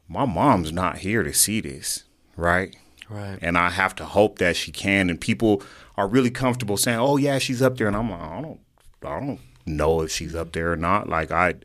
my 0.07 0.23
mom's 0.23 0.71
not 0.71 0.99
here 0.99 1.21
to 1.21 1.33
see 1.33 1.59
this, 1.59 2.05
right? 2.37 2.73
Right. 3.09 3.37
And 3.41 3.57
I 3.57 3.71
have 3.71 3.93
to 3.95 4.05
hope 4.05 4.39
that 4.39 4.55
she 4.55 4.71
can. 4.71 5.09
And 5.09 5.19
people 5.19 5.61
are 5.97 6.07
really 6.07 6.29
comfortable 6.31 6.77
saying, 6.77 6.97
"Oh 6.97 7.17
yeah, 7.17 7.39
she's 7.39 7.61
up 7.61 7.77
there," 7.77 7.87
and 7.87 7.95
I'm 7.97 8.09
like, 8.09 8.21
I 8.21 8.41
don't, 8.41 8.59
I 9.03 9.19
don't 9.19 9.41
know 9.65 9.99
if 10.01 10.09
she's 10.11 10.33
up 10.33 10.53
there 10.53 10.71
or 10.71 10.77
not. 10.77 11.09
Like 11.09 11.29
I, 11.29 11.55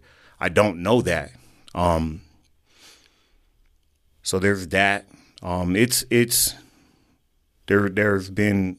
I 0.41 0.49
don't 0.49 0.83
know 0.83 1.03
that. 1.03 1.31
Um, 1.73 2.23
so 4.25 4.41
there's 4.41 4.67
that. 4.69 5.07
Um, 5.41 5.77
it's 5.77 6.05
it's 6.11 6.57
there. 7.69 7.89
There's 7.89 8.29
been 8.29 8.77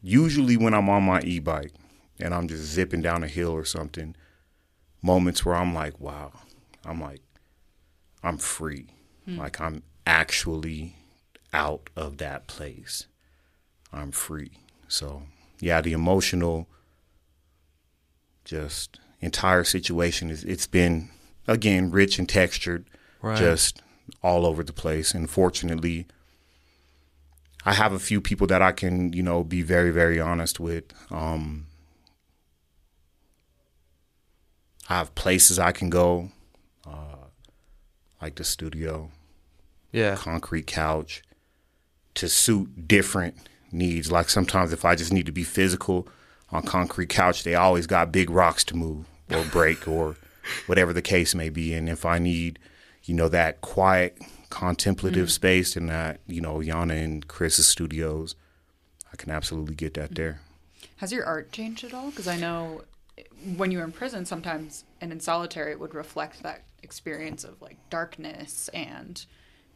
usually 0.00 0.56
when 0.56 0.74
I'm 0.74 0.88
on 0.88 1.02
my 1.02 1.22
e-bike, 1.22 1.72
and 2.20 2.32
I'm 2.32 2.46
just 2.46 2.62
zipping 2.62 3.02
down 3.02 3.24
a 3.24 3.28
hill 3.28 3.50
or 3.50 3.64
something. 3.64 4.14
Moments 5.02 5.44
where 5.44 5.54
I'm 5.54 5.72
like, 5.74 6.00
wow, 6.00 6.32
I'm 6.84 7.00
like, 7.00 7.20
I'm 8.22 8.38
free. 8.38 8.88
Like 9.26 9.60
I'm 9.60 9.82
actually 10.06 10.96
out 11.52 11.90
of 11.94 12.16
that 12.16 12.46
place. 12.46 13.06
I'm 13.92 14.10
free. 14.10 14.52
So 14.88 15.24
yeah, 15.60 15.82
the 15.82 15.92
emotional, 15.92 16.66
just 18.44 18.98
entire 19.20 19.64
situation 19.64 20.30
is 20.30 20.44
it's 20.44 20.66
been 20.66 21.10
again 21.46 21.90
rich 21.90 22.18
and 22.18 22.28
textured, 22.28 22.86
Right. 23.20 23.36
just 23.36 23.82
all 24.22 24.46
over 24.46 24.62
the 24.64 24.72
place. 24.72 25.12
And 25.12 25.28
fortunately, 25.28 26.06
I 27.66 27.74
have 27.74 27.92
a 27.92 27.98
few 27.98 28.20
people 28.22 28.46
that 28.46 28.62
I 28.62 28.72
can 28.72 29.12
you 29.12 29.22
know 29.22 29.44
be 29.44 29.60
very 29.62 29.90
very 29.90 30.18
honest 30.18 30.58
with. 30.58 30.84
Um, 31.10 31.66
I 34.88 34.94
have 34.98 35.14
places 35.14 35.58
I 35.58 35.72
can 35.72 35.90
go, 35.90 36.30
uh, 36.86 37.26
like 38.22 38.36
the 38.36 38.44
studio 38.44 39.10
Yeah. 39.92 40.16
concrete 40.16 40.66
couch 40.66 41.22
to 42.14 42.28
suit 42.28 42.88
different 42.88 43.36
needs. 43.70 44.10
Like 44.10 44.30
sometimes 44.30 44.72
if 44.72 44.84
I 44.84 44.94
just 44.94 45.12
need 45.12 45.26
to 45.26 45.32
be 45.32 45.44
physical 45.44 46.08
on 46.50 46.62
concrete 46.62 47.08
couch, 47.10 47.42
they 47.44 47.54
always 47.54 47.86
got 47.86 48.10
big 48.12 48.30
rocks 48.30 48.64
to 48.64 48.76
move 48.76 49.06
or 49.30 49.44
break 49.44 49.86
or 49.86 50.16
whatever 50.66 50.92
the 50.92 51.02
case 51.02 51.34
may 51.34 51.48
be. 51.50 51.74
And 51.74 51.88
if 51.88 52.06
I 52.06 52.18
need, 52.18 52.58
you 53.04 53.14
know, 53.14 53.28
that 53.28 53.60
quiet 53.60 54.18
contemplative 54.48 55.30
space 55.30 55.76
in 55.76 55.86
that, 55.86 56.20
you 56.26 56.40
know, 56.40 56.56
Yana 56.56 57.02
and 57.04 57.28
Chris's 57.28 57.68
studios, 57.68 58.34
I 59.12 59.16
can 59.16 59.30
absolutely 59.30 59.74
get 59.74 59.92
that 59.94 60.14
there. 60.14 60.40
Has 60.96 61.12
your 61.12 61.24
art 61.26 61.52
changed 61.52 61.84
at 61.84 61.92
all? 61.92 62.08
Because 62.10 62.26
I 62.26 62.36
know 62.38 62.82
when 63.56 63.70
you 63.70 63.78
were 63.78 63.84
in 63.84 63.92
prison, 63.92 64.24
sometimes 64.24 64.84
and 65.00 65.12
in 65.12 65.20
solitary, 65.20 65.72
it 65.72 65.80
would 65.80 65.94
reflect 65.94 66.42
that 66.42 66.64
experience 66.82 67.44
of 67.44 67.60
like 67.60 67.76
darkness 67.90 68.68
and 68.74 69.24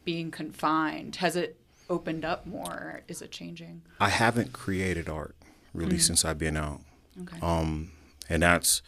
being 0.05 0.31
confined. 0.31 1.17
Has 1.17 1.35
it 1.35 1.59
opened 1.89 2.25
up 2.25 2.45
more? 2.45 3.01
Is 3.07 3.21
it 3.21 3.31
changing? 3.31 3.81
I 3.99 4.09
haven't 4.09 4.53
created 4.53 5.09
art 5.09 5.35
really 5.73 5.97
since 5.97 6.23
I've 6.23 6.37
been 6.37 6.57
out. 6.57 6.81
Okay. 7.21 7.37
um, 7.41 7.91
and 8.29 8.41
that's 8.43 8.81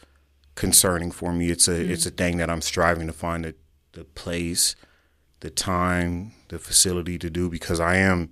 concerning 0.54 1.10
for 1.10 1.32
me. 1.32 1.50
It's 1.50 1.68
a 1.68 1.78
it's 1.78 2.06
a 2.06 2.10
thing 2.10 2.38
that 2.38 2.50
I'm 2.50 2.62
striving 2.62 3.06
to 3.06 3.12
find 3.12 3.44
the 3.44 3.54
the 3.92 4.04
place, 4.04 4.76
the 5.40 5.50
time, 5.50 6.32
the 6.48 6.58
facility 6.58 7.18
to 7.18 7.30
do 7.30 7.48
because 7.48 7.80
I 7.80 7.96
am 7.96 8.30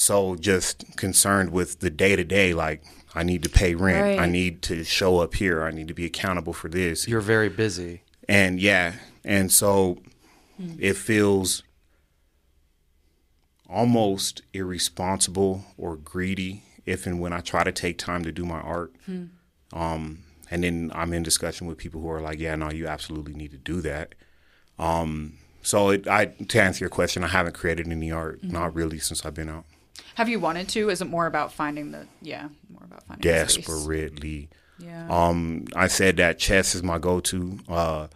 so 0.00 0.36
just 0.36 0.96
concerned 0.96 1.50
with 1.50 1.80
the 1.80 1.90
day 1.90 2.14
to 2.14 2.22
day. 2.22 2.54
Like 2.54 2.84
I 3.16 3.24
need 3.24 3.42
to 3.42 3.48
pay 3.48 3.74
rent, 3.74 4.20
I 4.20 4.26
need 4.26 4.62
to 4.62 4.84
show 4.84 5.18
up 5.18 5.34
here, 5.34 5.64
I 5.64 5.72
need 5.72 5.88
to 5.88 5.94
be 5.94 6.04
accountable 6.04 6.52
for 6.52 6.68
this, 6.68 7.08
You're 7.08 7.20
very 7.20 7.48
busy. 7.48 8.02
and 8.28 8.60
yeah, 8.60 8.92
and 9.24 9.50
so 9.50 9.98
it 10.78 10.94
feels 10.96 11.64
almost 13.68 14.42
irresponsible 14.52 15.64
or 15.76 15.96
greedy 15.96 16.62
if 16.86 17.04
and 17.06 17.20
when 17.20 17.32
I 17.32 17.40
try 17.40 17.64
to 17.64 17.72
take 17.72 17.98
time 17.98 18.22
to 18.22 18.32
do 18.32 18.44
my 18.44 18.60
art. 18.60 18.92
Um, 19.72 20.24
and 20.50 20.64
then 20.64 20.90
I'm 20.94 21.12
in 21.12 21.22
discussion 21.24 21.66
with 21.66 21.76
people 21.76 22.00
who 22.00 22.08
are 22.10 22.20
like, 22.22 22.38
"Yeah, 22.38 22.54
no, 22.54 22.70
you 22.70 22.86
absolutely 22.86 23.34
need 23.34 23.50
to 23.50 23.58
do 23.58 23.80
that." 23.82 24.14
Um, 24.78 25.34
so 25.60 25.90
it, 25.90 26.06
I, 26.08 26.26
to 26.26 26.62
answer 26.62 26.84
your 26.84 26.88
question, 26.88 27.22
I 27.24 27.28
haven't 27.28 27.54
created 27.54 27.86
any 27.88 28.10
art, 28.12 28.42
not 28.42 28.74
really, 28.74 28.98
since 29.00 29.26
I've 29.26 29.34
been 29.34 29.48
out. 29.50 29.66
Have 30.14 30.28
you 30.28 30.40
wanted 30.40 30.68
to? 30.70 30.90
Is 30.90 31.00
it 31.00 31.06
more 31.06 31.26
about 31.26 31.52
finding 31.52 31.92
the 31.92 32.06
yeah, 32.22 32.48
more 32.70 32.84
about 32.84 33.04
finding? 33.04 33.22
Desperately. 33.22 34.48
Yeah. 34.78 35.08
Um, 35.08 35.64
I 35.74 35.88
said 35.88 36.16
that 36.18 36.38
chess 36.38 36.74
is 36.74 36.82
my 36.82 36.98
go-to. 36.98 37.58
Uh, 37.68 38.08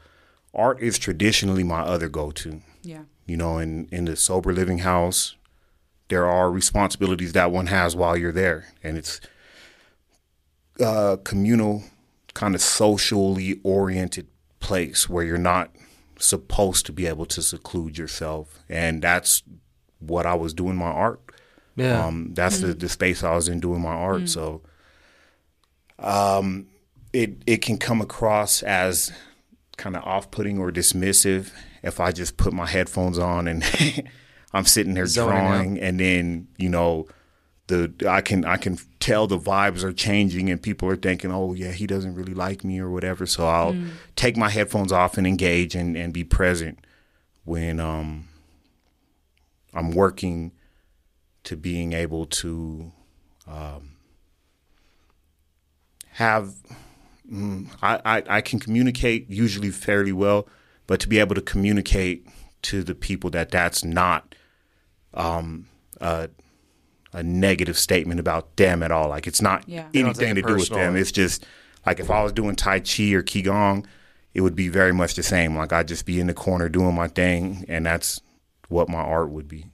art 0.54 0.80
is 0.80 0.98
traditionally 0.98 1.64
my 1.64 1.80
other 1.80 2.08
go-to. 2.08 2.60
yeah. 2.82 3.02
You 3.26 3.36
know, 3.36 3.58
in 3.58 3.88
in 3.92 4.04
the 4.04 4.16
sober 4.16 4.52
living 4.52 4.78
house, 4.78 5.36
there 6.08 6.26
are 6.26 6.50
responsibilities 6.50 7.32
that 7.32 7.50
one 7.50 7.68
has 7.68 7.96
while 7.96 8.16
you're 8.16 8.32
there, 8.32 8.66
and 8.82 8.98
it's 8.98 9.20
uh, 10.80 11.16
communal, 11.24 11.84
kind 12.34 12.54
of 12.54 12.60
socially 12.60 13.60
oriented 13.62 14.26
place 14.58 15.08
where 15.08 15.24
you're 15.24 15.38
not 15.38 15.70
supposed 16.18 16.86
to 16.86 16.92
be 16.92 17.06
able 17.06 17.26
to 17.26 17.42
seclude 17.42 17.96
yourself, 17.96 18.60
and 18.68 19.02
that's 19.02 19.42
what 19.98 20.26
I 20.26 20.34
was 20.34 20.52
doing 20.52 20.76
my 20.76 20.90
art. 20.90 21.20
Yeah. 21.76 22.06
Um, 22.06 22.30
that's 22.34 22.60
the, 22.60 22.74
the 22.74 22.88
space 22.88 23.22
I 23.24 23.34
was 23.34 23.48
in 23.48 23.60
doing 23.60 23.80
my 23.80 23.94
art. 23.94 24.28
So, 24.28 24.62
um, 25.98 26.66
it 27.12 27.42
it 27.46 27.62
can 27.62 27.78
come 27.78 28.00
across 28.00 28.62
as 28.62 29.12
kind 29.76 29.96
of 29.96 30.02
off 30.04 30.30
putting 30.30 30.58
or 30.58 30.70
dismissive 30.70 31.50
if 31.82 31.98
I 32.00 32.12
just 32.12 32.36
put 32.36 32.52
my 32.52 32.66
headphones 32.66 33.18
on 33.18 33.48
and 33.48 33.64
I'm 34.52 34.64
sitting 34.64 34.94
there 34.94 35.06
Zoning 35.06 35.36
out. 35.36 35.48
drawing, 35.48 35.80
and 35.80 35.98
then 35.98 36.48
you 36.58 36.68
know 36.68 37.06
the 37.68 37.92
I 38.08 38.20
can 38.20 38.44
I 38.44 38.56
can 38.56 38.78
tell 39.00 39.26
the 39.26 39.38
vibes 39.38 39.82
are 39.82 39.92
changing 39.92 40.50
and 40.50 40.62
people 40.62 40.88
are 40.88 40.96
thinking, 40.96 41.32
oh 41.32 41.54
yeah, 41.54 41.72
he 41.72 41.86
doesn't 41.86 42.14
really 42.14 42.34
like 42.34 42.64
me 42.64 42.78
or 42.80 42.90
whatever. 42.90 43.24
So 43.26 43.46
I'll 43.46 43.76
take 44.16 44.36
my 44.36 44.50
headphones 44.50 44.92
off 44.92 45.16
and 45.16 45.26
engage 45.26 45.74
and, 45.74 45.96
and 45.96 46.12
be 46.12 46.24
present 46.24 46.84
when 47.44 47.80
um 47.80 48.28
I'm 49.74 49.90
working 49.90 50.52
to 51.44 51.56
being 51.56 51.92
able 51.92 52.26
to 52.26 52.92
um, 53.46 53.96
have 56.12 56.54
mm, 57.30 57.68
I, 57.82 58.00
I 58.04 58.22
I 58.28 58.40
can 58.40 58.58
communicate 58.58 59.28
usually 59.30 59.70
fairly 59.70 60.12
well, 60.12 60.48
but 60.86 61.00
to 61.00 61.08
be 61.08 61.18
able 61.18 61.34
to 61.34 61.40
communicate 61.42 62.26
to 62.62 62.82
the 62.82 62.94
people 62.94 63.30
that 63.30 63.50
that's 63.50 63.84
not 63.84 64.34
um 65.14 65.66
a, 66.00 66.28
a 67.12 67.22
negative 67.22 67.78
statement 67.78 68.20
about 68.20 68.56
them 68.56 68.82
at 68.82 68.90
all. 68.90 69.08
Like 69.08 69.26
it's 69.26 69.42
not 69.42 69.68
Yeah. 69.68 69.88
You 69.92 70.02
don't 70.02 70.14
take 70.14 70.28
anything 70.28 70.46
to 70.46 70.48
do 70.48 70.56
with 70.56 70.68
them. 70.68 70.96
It's 70.96 71.12
just 71.12 71.44
like 71.84 72.00
if 72.00 72.10
I 72.10 72.22
was 72.22 72.32
doing 72.32 72.56
Tai 72.56 72.80
Chi 72.80 73.12
or 73.12 73.22
Qigong, 73.22 73.84
it 74.34 74.40
would 74.40 74.54
be 74.54 74.68
very 74.68 74.92
much 74.92 75.14
the 75.14 75.22
same. 75.22 75.56
Like 75.56 75.72
I'd 75.72 75.88
just 75.88 76.06
be 76.06 76.20
in 76.20 76.26
the 76.26 76.34
corner 76.34 76.68
doing 76.68 76.94
my 76.94 77.08
thing, 77.08 77.64
and 77.68 77.84
that's 77.84 78.20
what 78.68 78.88
my 78.88 79.00
art 79.00 79.30
would 79.30 79.48
be. 79.48 79.66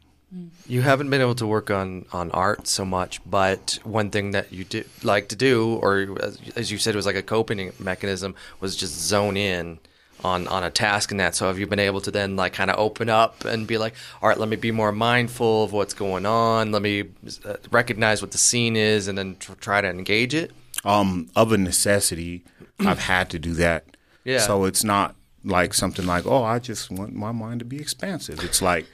You 0.67 0.83
haven't 0.83 1.09
been 1.09 1.23
able 1.23 1.35
to 1.37 1.47
work 1.47 1.71
on, 1.71 2.05
on 2.13 2.31
art 2.33 2.67
so 2.67 2.85
much, 2.85 3.21
but 3.25 3.79
one 3.83 4.11
thing 4.11 4.33
that 4.33 4.53
you 4.53 4.65
do 4.65 4.85
like 5.03 5.29
to 5.31 5.37
do, 5.37 5.77
or 5.77 6.19
as, 6.23 6.39
as 6.55 6.71
you 6.71 6.77
said, 6.79 6.95
was 6.95 7.07
like 7.07 7.17
a 7.17 7.23
coping 7.23 7.73
mechanism, 7.79 8.35
was 8.61 8.77
just 8.77 8.93
zone 8.93 9.39
in 9.39 9.79
on 10.23 10.47
on 10.49 10.65
a 10.65 10.71
task 10.71 11.11
and 11.13 11.21
that. 11.21 11.35
So 11.35 11.47
have 11.47 11.59
you 11.59 11.67
been 11.67 11.79
able 11.79 12.01
to 12.03 12.11
then 12.11 12.37
like 12.37 12.53
kind 12.53 12.71
of 12.71 12.79
open 12.79 13.09
up 13.09 13.45
and 13.45 13.67
be 13.67 13.79
like, 13.79 13.95
all 14.21 14.29
right, 14.29 14.37
let 14.39 14.49
me 14.51 14.57
be 14.57 14.71
more 14.71 14.93
mindful 14.93 15.65
of 15.65 15.73
what's 15.73 15.95
going 15.95 16.27
on. 16.27 16.73
Let 16.73 16.83
me 16.83 17.05
uh, 17.47 17.55
recognize 17.71 18.21
what 18.21 18.33
the 18.33 18.39
scene 18.39 18.77
is, 18.77 19.09
and 19.09 19.17
then 19.17 19.37
tr- 19.39 19.53
try 19.55 19.81
to 19.81 19.89
engage 19.89 20.35
it. 20.35 20.51
um, 20.85 21.29
of 21.35 21.53
a 21.53 21.59
necessity, 21.59 22.45
I've 22.81 23.01
had 23.01 23.31
to 23.31 23.39
do 23.39 23.55
that. 23.55 23.85
Yeah. 24.25 24.39
So 24.41 24.65
it's 24.65 24.85
not 24.85 25.15
like 25.45 25.75
something 25.75 26.07
like, 26.07 26.27
oh, 26.27 26.45
I 26.45 26.59
just 26.59 26.91
want 26.91 27.15
my 27.15 27.33
mind 27.33 27.61
to 27.61 27.65
be 27.65 27.79
expansive. 27.79 28.43
It's 28.45 28.61
like, 28.61 28.87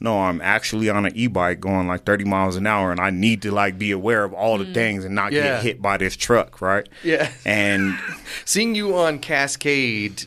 no, 0.00 0.20
I'm 0.20 0.40
actually 0.40 0.88
on 0.90 1.06
an 1.06 1.12
e-bike 1.16 1.58
going 1.60 1.88
like 1.88 2.04
30 2.04 2.24
miles 2.24 2.56
an 2.56 2.66
hour, 2.66 2.90
and 2.92 3.00
I 3.00 3.10
need 3.10 3.42
to 3.42 3.50
like 3.50 3.78
be 3.78 3.90
aware 3.90 4.22
of 4.24 4.32
all 4.32 4.56
the 4.58 4.72
things 4.72 5.04
and 5.04 5.14
not 5.14 5.32
Yeah. 5.32 5.42
get 5.54 5.62
hit 5.62 5.82
by 5.82 5.96
this 5.96 6.16
truck, 6.16 6.60
right? 6.60 6.88
Yeah. 7.02 7.30
And 7.44 7.98
Seeing 8.44 8.74
you 8.74 8.96
on 8.96 9.18
Cascade, 9.18 10.24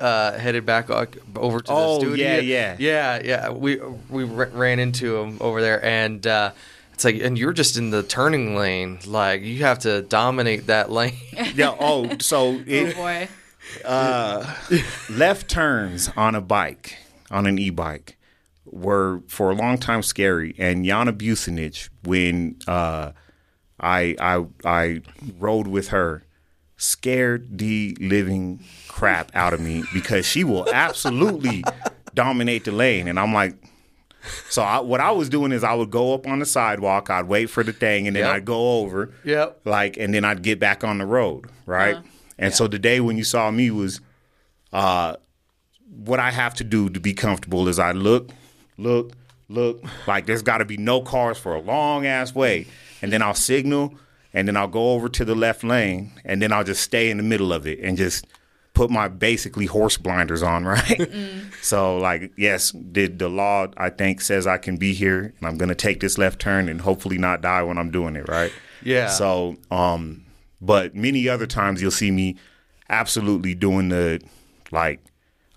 uh, 0.00 0.32
headed 0.38 0.66
back 0.66 0.90
over 0.90 1.60
to 1.60 1.72
Oh, 1.72 1.94
the 1.94 2.00
studio. 2.06 2.26
yeah, 2.26 2.40
yeah. 2.40 2.76
yeah, 2.78 3.20
yeah. 3.24 3.50
We 3.50 3.80
we 4.10 4.24
ran 4.24 4.78
into 4.78 5.16
him 5.16 5.38
over 5.40 5.60
there, 5.62 5.82
and 5.84 6.26
uh, 6.26 6.50
it's 6.92 7.04
like, 7.04 7.16
and 7.22 7.38
you're 7.38 7.52
just 7.54 7.76
in 7.78 7.90
the 7.90 8.02
turning 8.02 8.56
lane. 8.56 8.98
Like 9.06 9.42
you 9.42 9.62
have 9.62 9.78
to 9.80 10.02
dominate 10.02 10.66
that 10.66 10.90
lane. 10.90 11.14
yeah, 11.54 11.74
oh, 11.80 12.18
so 12.18 12.48
Oh 12.48 12.62
it, 12.66 12.94
boy. 12.96 13.28
left 15.10 15.48
turns 15.48 16.10
on 16.16 16.34
a 16.34 16.40
bike, 16.40 16.98
on 17.30 17.46
an 17.46 17.58
e-bike, 17.58 18.13
were 18.74 19.22
for 19.28 19.50
a 19.50 19.54
long 19.54 19.78
time 19.78 20.02
scary. 20.02 20.54
And 20.58 20.84
Yana 20.84 21.12
Bucinich, 21.16 21.88
when 22.02 22.56
uh, 22.66 23.12
I 23.80 24.16
I 24.20 24.44
I 24.64 25.00
rode 25.38 25.66
with 25.68 25.88
her, 25.88 26.24
scared 26.76 27.58
the 27.58 27.96
living 28.00 28.60
crap 28.88 29.30
out 29.34 29.54
of 29.54 29.60
me 29.60 29.84
because 29.92 30.26
she 30.26 30.42
will 30.44 30.68
absolutely 30.72 31.62
dominate 32.14 32.64
the 32.64 32.72
lane. 32.72 33.06
And 33.08 33.18
I'm 33.18 33.32
like, 33.32 33.54
so 34.50 34.62
I, 34.62 34.80
what 34.80 35.00
I 35.00 35.10
was 35.12 35.28
doing 35.28 35.52
is 35.52 35.62
I 35.62 35.74
would 35.74 35.90
go 35.90 36.14
up 36.14 36.26
on 36.26 36.38
the 36.40 36.46
sidewalk, 36.46 37.10
I'd 37.10 37.28
wait 37.28 37.46
for 37.50 37.62
the 37.62 37.72
thing, 37.72 38.06
and 38.06 38.16
then 38.16 38.24
Yep. 38.24 38.34
I'd 38.34 38.44
go 38.44 38.80
over, 38.80 39.12
Yep. 39.24 39.60
like, 39.64 39.96
and 39.98 40.12
then 40.14 40.24
I'd 40.24 40.42
get 40.42 40.58
back 40.58 40.82
on 40.82 40.98
the 40.98 41.06
road, 41.06 41.46
right? 41.66 41.98
And 42.38 42.52
so 42.54 42.66
the 42.66 42.78
day 42.78 43.00
when 43.00 43.16
you 43.18 43.24
saw 43.24 43.50
me 43.50 43.70
was 43.70 44.00
uh, 44.72 45.16
what 45.88 46.18
I 46.18 46.30
have 46.30 46.54
to 46.54 46.64
do 46.64 46.88
to 46.88 46.98
be 47.00 47.12
comfortable 47.14 47.68
is 47.68 47.78
I 47.78 47.92
look, 47.92 48.30
look, 48.76 49.12
look, 49.48 49.82
like 50.06 50.26
there's 50.26 50.42
got 50.42 50.58
to 50.58 50.64
be 50.64 50.76
no 50.76 51.00
cars 51.00 51.38
for 51.38 51.54
a 51.54 51.60
long 51.60 52.06
ass 52.06 52.34
way, 52.34 52.66
and 53.02 53.12
then 53.12 53.22
I'll 53.22 53.34
signal, 53.34 53.94
and 54.32 54.48
then 54.48 54.56
I'll 54.56 54.68
go 54.68 54.92
over 54.92 55.08
to 55.08 55.24
the 55.24 55.34
left 55.34 55.64
lane, 55.64 56.12
and 56.24 56.40
then 56.40 56.52
I'll 56.52 56.64
just 56.64 56.82
stay 56.82 57.10
in 57.10 57.16
the 57.16 57.22
middle 57.22 57.52
of 57.52 57.66
it 57.66 57.80
and 57.80 57.96
just 57.96 58.26
put 58.74 58.90
my 58.90 59.06
basically 59.08 59.66
horse 59.66 59.96
blinders 59.96 60.42
on, 60.42 60.64
right? 60.66 61.10
So 61.62 61.96
like, 61.98 62.32
yes, 62.36 62.72
did 62.72 63.18
the 63.18 63.28
law 63.28 63.68
I 63.76 63.90
think 63.90 64.20
says 64.20 64.46
I 64.46 64.58
can 64.58 64.76
be 64.76 64.92
here, 64.92 65.32
and 65.38 65.48
I'm 65.48 65.56
gonna 65.56 65.74
take 65.74 66.00
this 66.00 66.18
left 66.18 66.40
turn 66.40 66.68
and 66.68 66.80
hopefully 66.80 67.18
not 67.18 67.40
die 67.40 67.62
when 67.62 67.78
I'm 67.78 67.90
doing 67.90 68.16
it, 68.16 68.28
right? 68.28 68.52
Yeah. 68.82 69.08
So, 69.08 69.56
um, 69.70 70.24
but 70.60 70.94
many 70.94 71.28
other 71.28 71.46
times 71.46 71.80
you'll 71.80 71.90
see 71.90 72.10
me 72.10 72.36
absolutely 72.88 73.54
doing 73.54 73.88
the 73.88 74.20
like, 74.70 75.00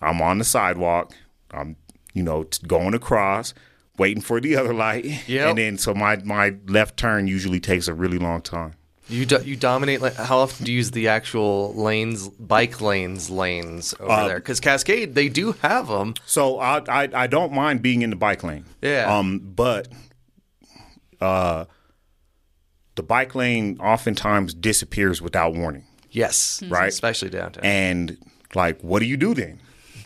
I'm 0.02 0.22
on 0.22 0.38
the 0.38 0.44
sidewalk, 0.44 1.14
I'm 1.52 1.76
you 2.18 2.24
know 2.24 2.44
t- 2.44 2.66
going 2.68 2.94
across, 2.94 3.54
waiting 3.98 4.22
for 4.22 4.40
the 4.42 4.56
other 4.56 4.74
light, 4.74 5.06
Yep. 5.28 5.50
and 5.50 5.58
then 5.58 5.78
so 5.78 5.94
my 5.94 6.18
my 6.24 6.56
left 6.68 6.98
turn 6.98 7.28
usually 7.28 7.60
takes 7.60 7.88
a 7.88 7.94
really 7.94 8.18
long 8.18 8.42
time. 8.42 8.74
You 9.10 9.26
do, 9.26 9.42
you 9.42 9.56
dominate. 9.56 10.02
Like, 10.02 10.16
how 10.16 10.40
often 10.40 10.66
do 10.66 10.72
you 10.74 10.80
use 10.80 10.92
the 10.92 11.08
actual 11.08 11.74
lanes, 11.74 12.28
bike 12.28 12.82
lanes, 12.82 13.30
lanes 13.30 13.94
over 14.02 14.12
Uh, 14.12 14.28
there? 14.28 14.36
Because 14.40 14.60
Cascade, 14.60 15.16
they 15.16 15.30
do 15.30 15.54
have 15.62 15.88
them. 15.88 16.14
So 16.26 16.60
I, 16.60 16.80
I 16.90 17.10
I 17.14 17.28
don't 17.28 17.54
mind 17.54 17.82
being 17.82 18.02
in 18.02 18.10
the 18.10 18.18
bike 18.18 18.44
lane. 18.44 18.66
Yeah. 18.82 19.06
Um, 19.18 19.40
but 19.40 19.88
uh, 21.22 21.66
the 22.96 23.04
bike 23.04 23.34
lane 23.36 23.78
oftentimes 23.80 24.54
disappears 24.54 25.22
without 25.22 25.54
warning, 25.56 25.86
Yes, 26.12 26.62
Right. 26.68 26.90
especially 26.90 27.30
downtown. 27.30 27.64
and 27.64 28.18
like, 28.56 28.82
what 28.82 29.00
do 29.00 29.06
you 29.06 29.18
do 29.18 29.34
then? 29.34 29.60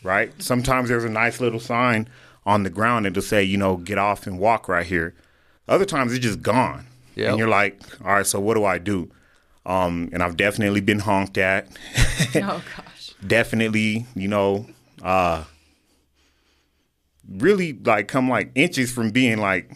Right. 0.03 0.31
Sometimes 0.41 0.89
there's 0.89 1.03
a 1.03 1.10
nice 1.10 1.39
little 1.39 1.60
sign 1.60 2.08
on 2.46 2.63
the 2.63 2.70
ground 2.70 3.05
that'll 3.05 3.22
say, 3.22 3.43
you 3.43 3.58
know, 3.58 3.77
get 3.77 3.98
off 3.98 4.25
and 4.27 4.39
walk 4.39 4.67
right 4.67 4.86
here. 4.86 5.13
Other 5.67 5.86
times 5.86 6.12
it's 6.12 6.24
just 6.24 6.41
gone, 6.41 6.88
Yep. 7.15 7.29
and 7.29 7.38
you're 7.39 7.48
like, 7.48 7.79
all 8.03 8.13
right, 8.13 8.25
so 8.25 8.39
what 8.39 8.55
do 8.55 8.65
I 8.65 8.77
do? 8.79 9.12
Um, 9.65 10.10
and 10.12 10.24
I've 10.24 10.38
definitely 10.38 10.81
been 10.81 11.00
honked 11.00 11.38
at. 11.38 11.67
oh 12.36 12.63
gosh. 12.75 13.13
definitely, 13.25 14.05
you 14.15 14.27
know, 14.27 14.65
uh 15.03 15.43
really 17.29 17.74
like 17.74 18.08
come 18.08 18.29
like 18.29 18.51
inches 18.55 18.91
from 18.91 19.12
being 19.12 19.38
like 19.39 19.72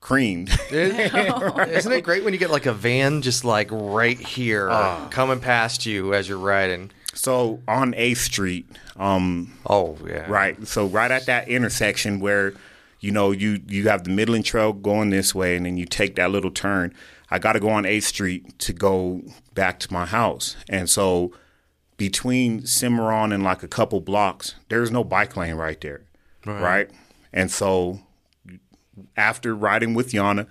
creamed. 0.00 0.48
Isn't 0.70 1.92
it 1.92 2.04
great 2.04 2.22
when 2.24 2.32
you 2.32 2.38
get 2.38 2.50
like 2.50 2.66
a 2.66 2.72
van 2.72 3.22
just 3.22 3.44
like 3.44 3.68
right 3.72 4.18
here 4.18 4.68
Ah. 4.70 5.08
coming 5.10 5.40
past 5.40 5.86
you 5.86 6.14
as 6.14 6.28
you're 6.28 6.38
riding? 6.38 6.90
So 7.16 7.60
on 7.66 7.92
8th 7.92 8.18
Street, 8.18 8.66
um 8.96 9.52
Oh 9.66 9.98
yeah, 10.06 10.30
right, 10.30 10.66
so 10.66 10.86
right 10.86 11.10
at 11.10 11.26
that 11.26 11.48
intersection 11.48 12.20
where 12.20 12.54
you 13.00 13.10
know 13.10 13.30
you 13.30 13.60
you 13.66 13.88
have 13.88 14.04
the 14.04 14.10
Midland 14.10 14.44
Trail 14.44 14.72
going 14.72 15.10
this 15.10 15.34
way 15.34 15.56
and 15.56 15.66
then 15.66 15.76
you 15.76 15.86
take 15.86 16.16
that 16.16 16.30
little 16.30 16.50
turn. 16.50 16.94
I 17.30 17.38
got 17.38 17.54
to 17.54 17.60
go 17.60 17.70
on 17.70 17.84
8th 17.84 18.04
Street 18.04 18.58
to 18.60 18.72
go 18.72 19.22
back 19.54 19.80
to 19.80 19.92
my 19.92 20.06
house. 20.06 20.56
And 20.68 20.88
so 20.88 21.32
between 21.96 22.64
Cimarron 22.66 23.32
and 23.32 23.42
like 23.42 23.62
a 23.62 23.68
couple 23.68 24.00
blocks, 24.00 24.54
there's 24.68 24.90
no 24.90 25.02
bike 25.02 25.36
lane 25.36 25.54
right 25.54 25.80
there. 25.80 26.02
Right. 26.44 26.88
And 27.32 27.50
so 27.50 28.00
after 29.16 29.54
riding 29.54 29.94
with 29.94 30.12
Yana 30.12 30.46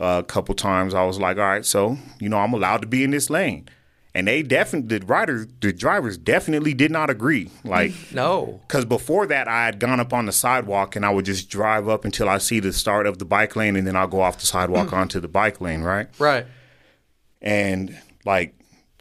uh, 0.00 0.20
a 0.20 0.22
couple 0.22 0.54
times, 0.54 0.94
I 0.94 1.04
was 1.04 1.18
like, 1.18 1.38
all 1.38 1.44
right, 1.44 1.64
so, 1.64 1.98
you 2.20 2.28
know, 2.28 2.38
I'm 2.38 2.52
allowed 2.52 2.82
to 2.82 2.88
be 2.88 3.02
in 3.02 3.10
this 3.10 3.28
lane. 3.30 3.68
And 4.16 4.26
they 4.26 4.42
definitely, 4.42 4.98
the 4.98 5.04
riders, 5.04 5.46
the 5.60 5.74
drivers 5.74 6.16
definitely 6.16 6.72
did 6.72 6.90
not 6.90 7.10
agree. 7.10 7.50
Like, 7.64 7.92
No. 8.14 8.62
because 8.66 8.86
before 8.86 9.26
that, 9.26 9.46
I 9.46 9.66
had 9.66 9.78
gone 9.78 10.00
up 10.00 10.14
on 10.14 10.24
the 10.24 10.32
sidewalk 10.32 10.96
and 10.96 11.04
I 11.04 11.10
would 11.10 11.26
just 11.26 11.50
drive 11.50 11.86
up 11.86 12.06
until 12.06 12.26
I 12.26 12.38
see 12.38 12.58
the 12.58 12.72
start 12.72 13.06
of 13.06 13.18
the 13.18 13.26
bike 13.26 13.56
lane 13.56 13.76
and 13.76 13.86
then 13.86 13.94
I'll 13.94 14.06
go 14.06 14.22
off 14.22 14.40
the 14.40 14.46
sidewalk 14.46 14.88
mm. 14.88 14.94
onto 14.94 15.20
the 15.20 15.28
bike 15.28 15.60
lane, 15.60 15.82
right? 15.82 16.08
Right. 16.18 16.46
and 17.42 17.94
like 18.24 18.54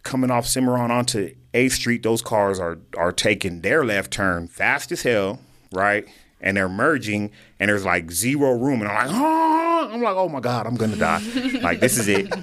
coming 0.04 0.30
off 0.32 0.46
Cimarron 0.46 0.92
onto 0.92 1.34
8th 1.54 1.72
Street, 1.72 2.04
those 2.04 2.22
cars 2.22 2.60
are 2.60 2.80
are 2.98 3.14
taking 3.14 3.62
their 3.62 3.86
left 3.86 4.12
turn 4.12 4.48
fast 4.50 4.92
as 4.92 5.04
hell, 5.04 5.40
right? 5.72 6.06
And 6.46 6.56
they're 6.56 6.70
merging, 6.70 7.32
and 7.60 7.68
there's 7.70 7.84
like 7.84 8.12
zero 8.12 8.54
room, 8.54 8.82
and 8.82 8.90
I'm 8.90 9.08
like, 9.08 9.18
oh, 9.20 9.90
I'm 9.92 10.02
like, 10.02 10.16
oh 10.16 10.30
my 10.30 10.40
god, 10.40 10.68
I'm 10.68 10.76
gonna 10.76 10.96
die. 10.96 11.20
like 11.62 11.80
this 11.82 11.98
is 11.98 12.08
it. 12.08 12.34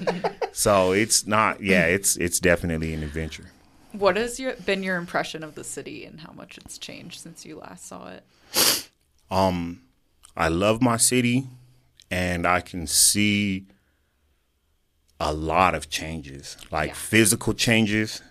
So 0.51 0.91
it's 0.91 1.25
not, 1.25 1.63
yeah, 1.63 1.85
it's 1.85 2.17
it's 2.17 2.39
definitely 2.39 2.93
an 2.93 3.01
adventure. 3.01 3.45
What 3.93 4.17
has 4.17 4.39
your, 4.39 4.53
been 4.55 4.83
your 4.83 4.97
impression 4.97 5.43
of 5.43 5.55
the 5.55 5.63
city 5.63 6.03
and 6.05 6.19
how 6.19 6.31
much 6.33 6.57
it's 6.57 6.77
changed 6.77 7.21
since 7.21 7.45
you 7.45 7.59
last 7.59 7.87
saw 7.87 8.09
it? 8.09 8.89
Um, 9.31 9.81
I 10.35 10.47
love 10.49 10.81
my 10.81 10.97
city, 10.97 11.47
and 12.11 12.45
I 12.45 12.59
can 12.59 12.85
see 12.87 13.67
a 15.19 15.31
lot 15.33 15.75
of 15.75 15.89
changes, 15.89 16.57
like 16.71 16.89
Yeah. 16.89 16.95
physical 16.95 17.53
changes. 17.53 18.21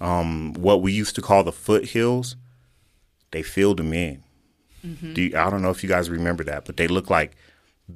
Um, 0.00 0.54
what 0.54 0.80
we 0.80 0.92
used 0.92 1.14
to 1.16 1.20
call 1.22 1.44
the 1.44 1.52
foothills, 1.52 2.36
they 3.32 3.42
filled 3.42 3.76
them 3.76 3.92
in. 3.92 4.22
Do 4.82 5.22
you- 5.22 5.36
I 5.36 5.50
don't 5.50 5.62
know 5.62 5.70
if 5.70 5.82
you 5.82 5.88
guys 5.88 6.08
remember 6.10 6.44
that, 6.44 6.64
but 6.64 6.76
they 6.76 6.88
look 6.88 7.10
like 7.10 7.32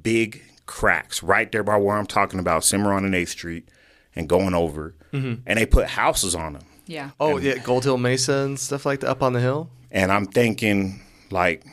big 0.01 0.43
cracks 0.65 1.21
right 1.23 1.51
there 1.51 1.63
by 1.63 1.77
where 1.77 1.95
I'm 1.97 2.05
talking 2.07 2.39
about, 2.39 2.63
Cimarron 2.63 3.05
and 3.05 3.13
8th 3.15 3.29
Street, 3.29 3.69
and 4.15 4.27
going 4.29 4.53
over. 4.53 4.93
And 5.13 5.41
they 5.45 5.65
put 5.65 5.87
houses 5.87 6.35
on 6.35 6.53
them. 6.53 6.63
Yeah. 6.87 7.11
Oh 7.19 7.37
yeah, 7.37 7.55
Gold 7.57 7.83
Hill 7.85 7.97
Mesa 7.97 8.33
and 8.39 8.59
stuff 8.59 8.85
like 8.85 8.99
that 8.99 9.09
up 9.09 9.23
on 9.23 9.33
the 9.33 9.39
hill. 9.39 9.69
And 9.91 10.11
I'm 10.11 10.25
thinking, 10.25 10.99
like, 11.31 11.63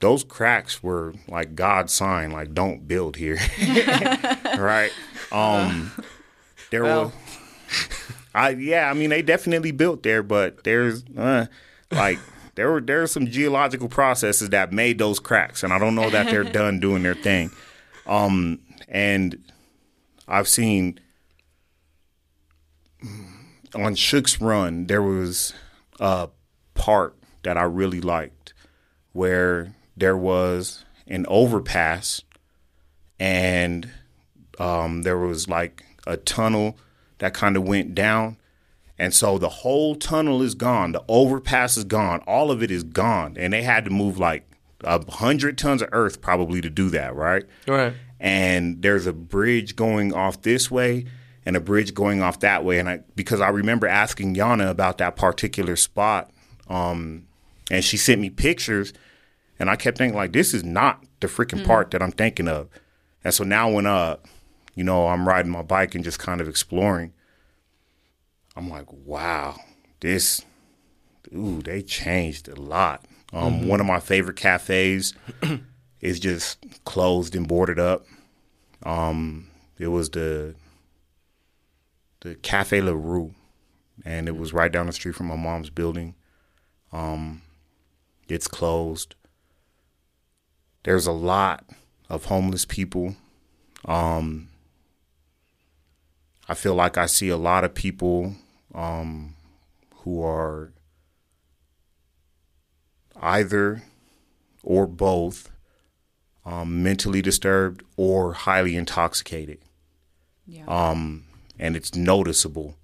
those 0.00 0.24
cracks 0.24 0.82
were 0.82 1.14
like 1.28 1.54
God's 1.54 1.92
sign, 1.92 2.30
like, 2.30 2.54
don't 2.54 2.88
build 2.88 3.16
here. 3.16 3.38
right? 4.58 4.90
Um, 5.30 5.92
there 6.70 6.84
Well. 6.84 7.04
were, 7.06 7.12
I, 8.34 8.50
yeah, 8.50 8.90
I 8.90 8.94
mean, 8.94 9.10
they 9.10 9.22
definitely 9.22 9.72
built 9.72 10.02
there, 10.02 10.22
but 10.22 10.64
there's, 10.64 11.04
uh, 11.16 11.46
like, 11.90 12.18
there 12.58 12.72
were, 12.72 12.80
there 12.80 13.04
are 13.04 13.06
some 13.06 13.28
geological 13.28 13.88
processes 13.88 14.50
that 14.50 14.72
made 14.72 14.98
those 14.98 15.20
cracks, 15.20 15.62
and 15.62 15.72
I 15.72 15.78
don't 15.78 15.94
know 15.94 16.10
that 16.10 16.26
they're 16.26 16.42
done 16.60 16.80
doing 16.80 17.04
their 17.04 17.14
thing. 17.14 17.52
Um, 18.04 18.58
and 18.88 19.38
I've 20.26 20.48
seen 20.48 20.98
on 23.76 23.94
Shook's 23.94 24.40
Run, 24.40 24.88
there 24.88 25.02
was 25.02 25.54
a 26.00 26.30
part 26.74 27.14
that 27.44 27.56
I 27.56 27.62
really 27.62 28.00
liked 28.00 28.54
where 29.12 29.72
there 29.96 30.16
was 30.16 30.84
an 31.06 31.26
overpass 31.28 32.22
and 33.20 33.88
um, 34.58 35.02
there 35.02 35.18
was 35.18 35.48
like 35.48 35.84
a 36.08 36.16
tunnel 36.16 36.76
that 37.18 37.34
kind 37.34 37.56
of 37.56 37.62
went 37.62 37.94
down. 37.94 38.36
And 38.98 39.14
so 39.14 39.38
the 39.38 39.48
whole 39.48 39.94
tunnel 39.94 40.42
is 40.42 40.54
gone. 40.54 40.92
The 40.92 41.04
overpass 41.08 41.76
is 41.76 41.84
gone. 41.84 42.20
All 42.26 42.50
of 42.50 42.62
it 42.62 42.70
is 42.70 42.82
gone. 42.82 43.36
And 43.38 43.52
they 43.52 43.62
had 43.62 43.84
to 43.84 43.90
move 43.90 44.18
like 44.18 44.44
a 44.82 45.08
hundred 45.10 45.56
tons 45.56 45.82
of 45.82 45.88
earth 45.92 46.20
probably 46.20 46.60
to 46.60 46.70
do 46.70 46.88
that, 46.90 47.14
right? 47.14 47.44
Right. 47.66 47.94
and 48.20 48.82
there's 48.82 49.06
a 49.06 49.12
bridge 49.12 49.76
going 49.76 50.12
off 50.12 50.42
this 50.42 50.70
way 50.70 51.04
and 51.46 51.56
a 51.56 51.60
bridge 51.60 51.94
going 51.94 52.20
off 52.20 52.40
that 52.40 52.64
way 52.64 52.78
and 52.80 52.88
I 52.88 53.00
because 53.14 53.40
I 53.40 53.48
remember 53.48 53.86
asking 53.86 54.34
Yana 54.34 54.68
about 54.68 54.98
that 54.98 55.14
particular 55.16 55.76
spot 55.76 56.30
um 56.68 57.26
and 57.70 57.84
she 57.84 57.96
sent 57.96 58.20
me 58.20 58.28
pictures 58.30 58.92
and 59.60 59.70
I 59.70 59.76
kept 59.76 59.98
thinking 59.98 60.16
like 60.16 60.32
this 60.32 60.52
is 60.52 60.64
not 60.64 61.04
the 61.20 61.26
freaking 61.28 61.64
part 61.64 61.92
that 61.92 62.02
I'm 62.02 62.10
thinking 62.12 62.48
of 62.48 62.68
and 63.24 63.32
so 63.32 63.44
now 63.44 63.70
when 63.70 63.86
uh 63.86 64.16
you 64.74 64.82
know 64.84 65.06
I'm 65.08 65.26
riding 65.26 65.50
my 65.52 65.62
bike 65.62 65.94
and 65.94 66.02
just 66.04 66.18
kind 66.18 66.40
of 66.40 66.48
exploring 66.48 67.12
I'm 68.58 68.68
like 68.68 68.92
wow 68.92 69.56
this 70.00 70.44
ooh 71.34 71.62
they 71.62 71.80
changed 71.82 72.48
a 72.48 72.60
lot 72.60 73.04
um 73.32 73.68
one 73.68 73.80
of 73.80 73.86
my 73.86 74.00
favorite 74.00 74.36
cafes 74.36 75.14
is 76.00 76.20
just 76.20 76.58
closed 76.84 77.34
and 77.34 77.48
boarded 77.48 77.78
up. 77.78 78.06
Um, 78.82 79.48
it 79.78 79.88
was 79.88 80.10
the 80.10 80.54
the 82.20 82.34
Cafe 82.36 82.80
La 82.80 82.92
Rue, 82.92 83.34
and 84.04 84.28
it 84.28 84.36
was 84.36 84.52
right 84.52 84.70
down 84.70 84.86
the 84.86 84.92
street 84.92 85.14
from 85.14 85.26
my 85.26 85.36
mom's 85.36 85.70
building. 85.70 86.14
Um, 86.92 87.42
it's 88.28 88.48
closed. 88.48 89.14
There's 90.84 91.06
a 91.06 91.12
lot 91.12 91.64
of 92.08 92.26
homeless 92.26 92.64
people. 92.64 93.16
Um, 93.84 94.48
I 96.48 96.54
feel 96.54 96.74
like 96.74 96.96
I 96.96 97.06
see 97.06 97.28
a 97.28 97.36
lot 97.36 97.64
of 97.64 97.74
people 97.74 98.34
um, 98.78 99.34
who 99.96 100.22
are 100.22 100.72
either 103.20 103.82
or 104.62 104.86
both 104.86 105.50
um, 106.46 106.82
mentally 106.82 107.20
disturbed 107.20 107.82
or 107.96 108.32
highly 108.32 108.76
intoxicated, 108.76 109.58
Yeah. 110.46 110.64
um, 110.66 111.24
and 111.58 111.74
it's 111.76 111.94
noticeable. 111.94 112.76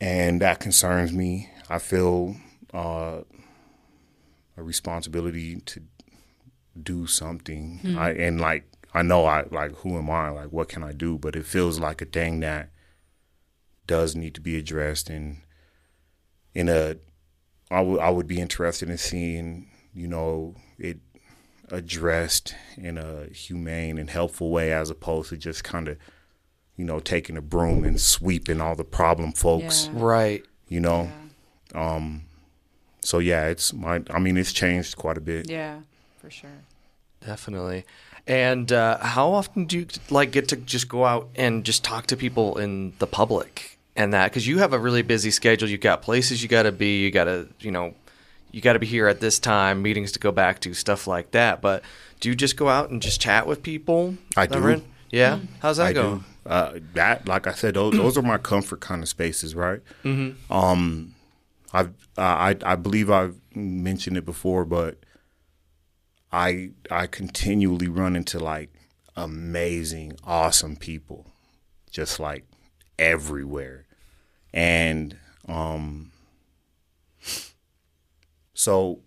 And 0.00 0.40
that 0.40 0.60
concerns 0.60 1.12
me. 1.12 1.50
I 1.68 1.78
feel 1.78 2.36
uh, 2.74 3.20
a 4.56 4.62
responsibility 4.62 5.56
to 5.60 5.82
do 6.82 7.06
something. 7.06 7.80
I, 7.98 8.10
and 8.12 8.40
like 8.40 8.64
I 8.92 9.02
know 9.02 9.24
I 9.24 9.44
like 9.50 9.72
who 9.76 9.96
am 9.96 10.10
I? 10.10 10.28
Like 10.30 10.52
what 10.52 10.68
can 10.68 10.82
I 10.82 10.92
do? 10.92 11.18
But 11.18 11.34
it 11.36 11.46
feels 11.46 11.78
like 11.80 12.02
a 12.02 12.06
thing 12.06 12.40
that 12.40 12.70
does 13.86 14.14
need 14.16 14.34
to 14.34 14.40
be 14.40 14.56
addressed 14.56 15.08
and 15.10 15.38
in 16.54 16.68
a 16.68 16.96
I 17.70 17.80
would 17.80 18.00
I 18.00 18.10
would 18.10 18.26
be 18.26 18.40
interested 18.40 18.88
in 18.88 18.98
seeing, 18.98 19.68
you 19.92 20.06
know, 20.06 20.54
it 20.78 20.98
addressed 21.70 22.54
in 22.76 22.96
a 22.96 23.26
humane 23.26 23.98
and 23.98 24.08
helpful 24.08 24.50
way 24.50 24.72
as 24.72 24.88
opposed 24.88 25.30
to 25.30 25.36
just 25.36 25.64
kind 25.64 25.88
of, 25.88 25.98
you 26.76 26.84
know, 26.84 27.00
taking 27.00 27.36
a 27.36 27.42
broom 27.42 27.82
and 27.84 28.00
sweeping 28.00 28.60
all 28.60 28.76
the 28.76 28.84
problem 28.84 29.32
folks, 29.32 29.86
Yeah. 29.92 30.00
Right. 30.02 30.44
you 30.68 30.80
know. 30.80 31.10
Um 31.74 32.22
so 33.00 33.18
yeah, 33.18 33.46
it's 33.46 33.72
my 33.72 34.02
I 34.10 34.18
mean 34.18 34.36
it's 34.36 34.52
changed 34.52 34.96
quite 34.96 35.18
a 35.18 35.20
bit. 35.20 35.50
Yeah, 35.50 35.80
for 36.18 36.30
sure. 36.30 36.50
Definitely. 37.24 37.84
And 38.28 38.72
uh, 38.72 38.98
how 38.98 39.32
often 39.32 39.66
do 39.66 39.78
you 39.80 39.86
like 40.10 40.32
get 40.32 40.48
to 40.48 40.56
just 40.56 40.88
go 40.88 41.04
out 41.04 41.28
and 41.36 41.64
just 41.64 41.84
talk 41.84 42.06
to 42.08 42.16
people 42.16 42.58
in 42.58 42.92
the 42.98 43.06
public 43.06 43.75
and 43.96 44.12
that? 44.12 44.30
Because 44.30 44.46
you 44.46 44.58
have 44.58 44.72
a 44.72 44.78
really 44.78 45.02
busy 45.02 45.30
schedule. 45.30 45.68
You've 45.68 45.80
got 45.80 46.02
places 46.02 46.42
you 46.42 46.48
got 46.48 46.64
to 46.64 46.72
be. 46.72 47.02
You 47.02 47.10
got 47.10 47.24
to, 47.24 47.48
you 47.60 47.70
know, 47.70 47.94
you 48.52 48.60
got 48.60 48.74
to 48.74 48.78
be 48.78 48.86
here 48.86 49.08
at 49.08 49.20
this 49.20 49.38
time, 49.38 49.82
meetings 49.82 50.12
to 50.12 50.18
go 50.18 50.32
back 50.32 50.60
to, 50.60 50.74
stuff 50.74 51.06
like 51.06 51.32
that. 51.32 51.60
But 51.60 51.82
do 52.20 52.28
you 52.28 52.34
just 52.34 52.56
go 52.56 52.68
out 52.68 52.90
and 52.90 53.02
just 53.02 53.20
chat 53.20 53.46
with 53.46 53.62
people? 53.62 54.16
I 54.36 54.46
do. 54.46 54.58
Everett? 54.58 54.84
Yeah. 55.10 55.40
How's 55.60 55.78
that 55.78 55.86
I 55.86 55.92
go? 55.92 56.16
do. 56.16 56.24
Uh, 56.46 56.78
that, 56.94 57.26
like 57.26 57.46
I 57.46 57.52
said, 57.52 57.74
those, 57.74 57.94
those 57.94 58.16
are 58.16 58.22
my 58.22 58.38
comfort 58.38 58.80
kind 58.80 59.02
of 59.02 59.08
spaces, 59.08 59.54
right? 59.54 59.80
Mm-hmm. 60.04 60.52
Um, 60.52 61.14
I've, 61.72 61.88
uh, 62.16 62.20
I, 62.20 62.56
I 62.64 62.76
believe 62.76 63.10
I've 63.10 63.40
mentioned 63.54 64.16
it 64.16 64.24
before, 64.24 64.64
but 64.64 64.98
I, 66.30 66.70
I 66.88 67.08
continually 67.08 67.88
run 67.88 68.14
into 68.14 68.38
like 68.38 68.70
amazing, 69.16 70.16
awesome 70.22 70.76
people, 70.76 71.26
just 71.90 72.20
like 72.20 72.44
everywhere, 72.98 73.85
and 74.56 75.14
um, 75.48 76.10
so 78.54 79.00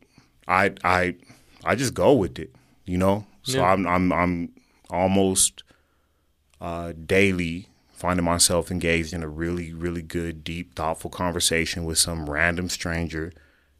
I, 0.47 0.73
I, 0.83 1.15
I 1.65 1.75
just 1.75 1.95
go 1.95 2.13
with 2.13 2.38
it, 2.38 2.53
you 2.85 2.99
know. 2.99 3.25
So 3.41 3.57
Yeah. 3.57 3.71
I'm, 3.71 3.88
I'm, 3.88 4.13
I'm 4.13 4.53
almost 4.91 5.63
uh, 6.62 6.93
daily 7.03 7.67
finding 7.91 8.23
myself 8.25 8.69
engaged 8.69 9.12
in 9.12 9.23
a 9.23 9.27
really, 9.27 9.73
really 9.73 10.03
good, 10.03 10.43
deep, 10.43 10.75
thoughtful 10.75 11.09
conversation 11.09 11.83
with 11.83 11.97
some 11.97 12.29
random 12.29 12.69
stranger, 12.69 13.33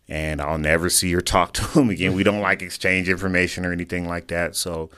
and 0.08 0.42
I'll 0.42 0.58
never 0.58 0.90
see 0.90 1.14
or 1.14 1.22
talk 1.22 1.54
to 1.54 1.62
him 1.80 1.92
again. 1.92 2.14
We 2.14 2.24
don't 2.24 2.42
like 2.42 2.64
exchange 2.64 3.08
information 3.10 3.64
or 3.64 3.72
anything 3.72 4.08
like 4.08 4.28
that. 4.30 4.56
So, 4.56 4.90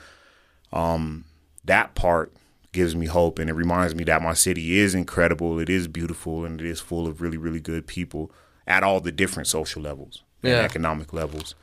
um, 0.72 1.26
that 1.64 1.94
part 1.94 2.32
gives 2.72 2.96
me 2.96 3.06
hope, 3.06 3.38
and 3.38 3.48
it 3.48 3.54
reminds 3.54 3.94
me 3.94 4.04
that 4.04 4.22
my 4.22 4.32
city 4.32 4.78
is 4.78 4.94
incredible. 4.94 5.58
It 5.58 5.68
is 5.68 5.88
beautiful, 5.88 6.44
and 6.44 6.60
it 6.60 6.66
is 6.66 6.80
full 6.80 7.06
of 7.06 7.20
really, 7.20 7.36
really 7.36 7.60
good 7.60 7.86
people 7.86 8.32
at 8.66 8.82
all 8.82 9.00
the 9.00 9.12
different 9.12 9.46
social 9.46 9.82
levels 9.82 10.22
and 10.42 10.52
economic 10.52 11.12
levels. 11.12 11.54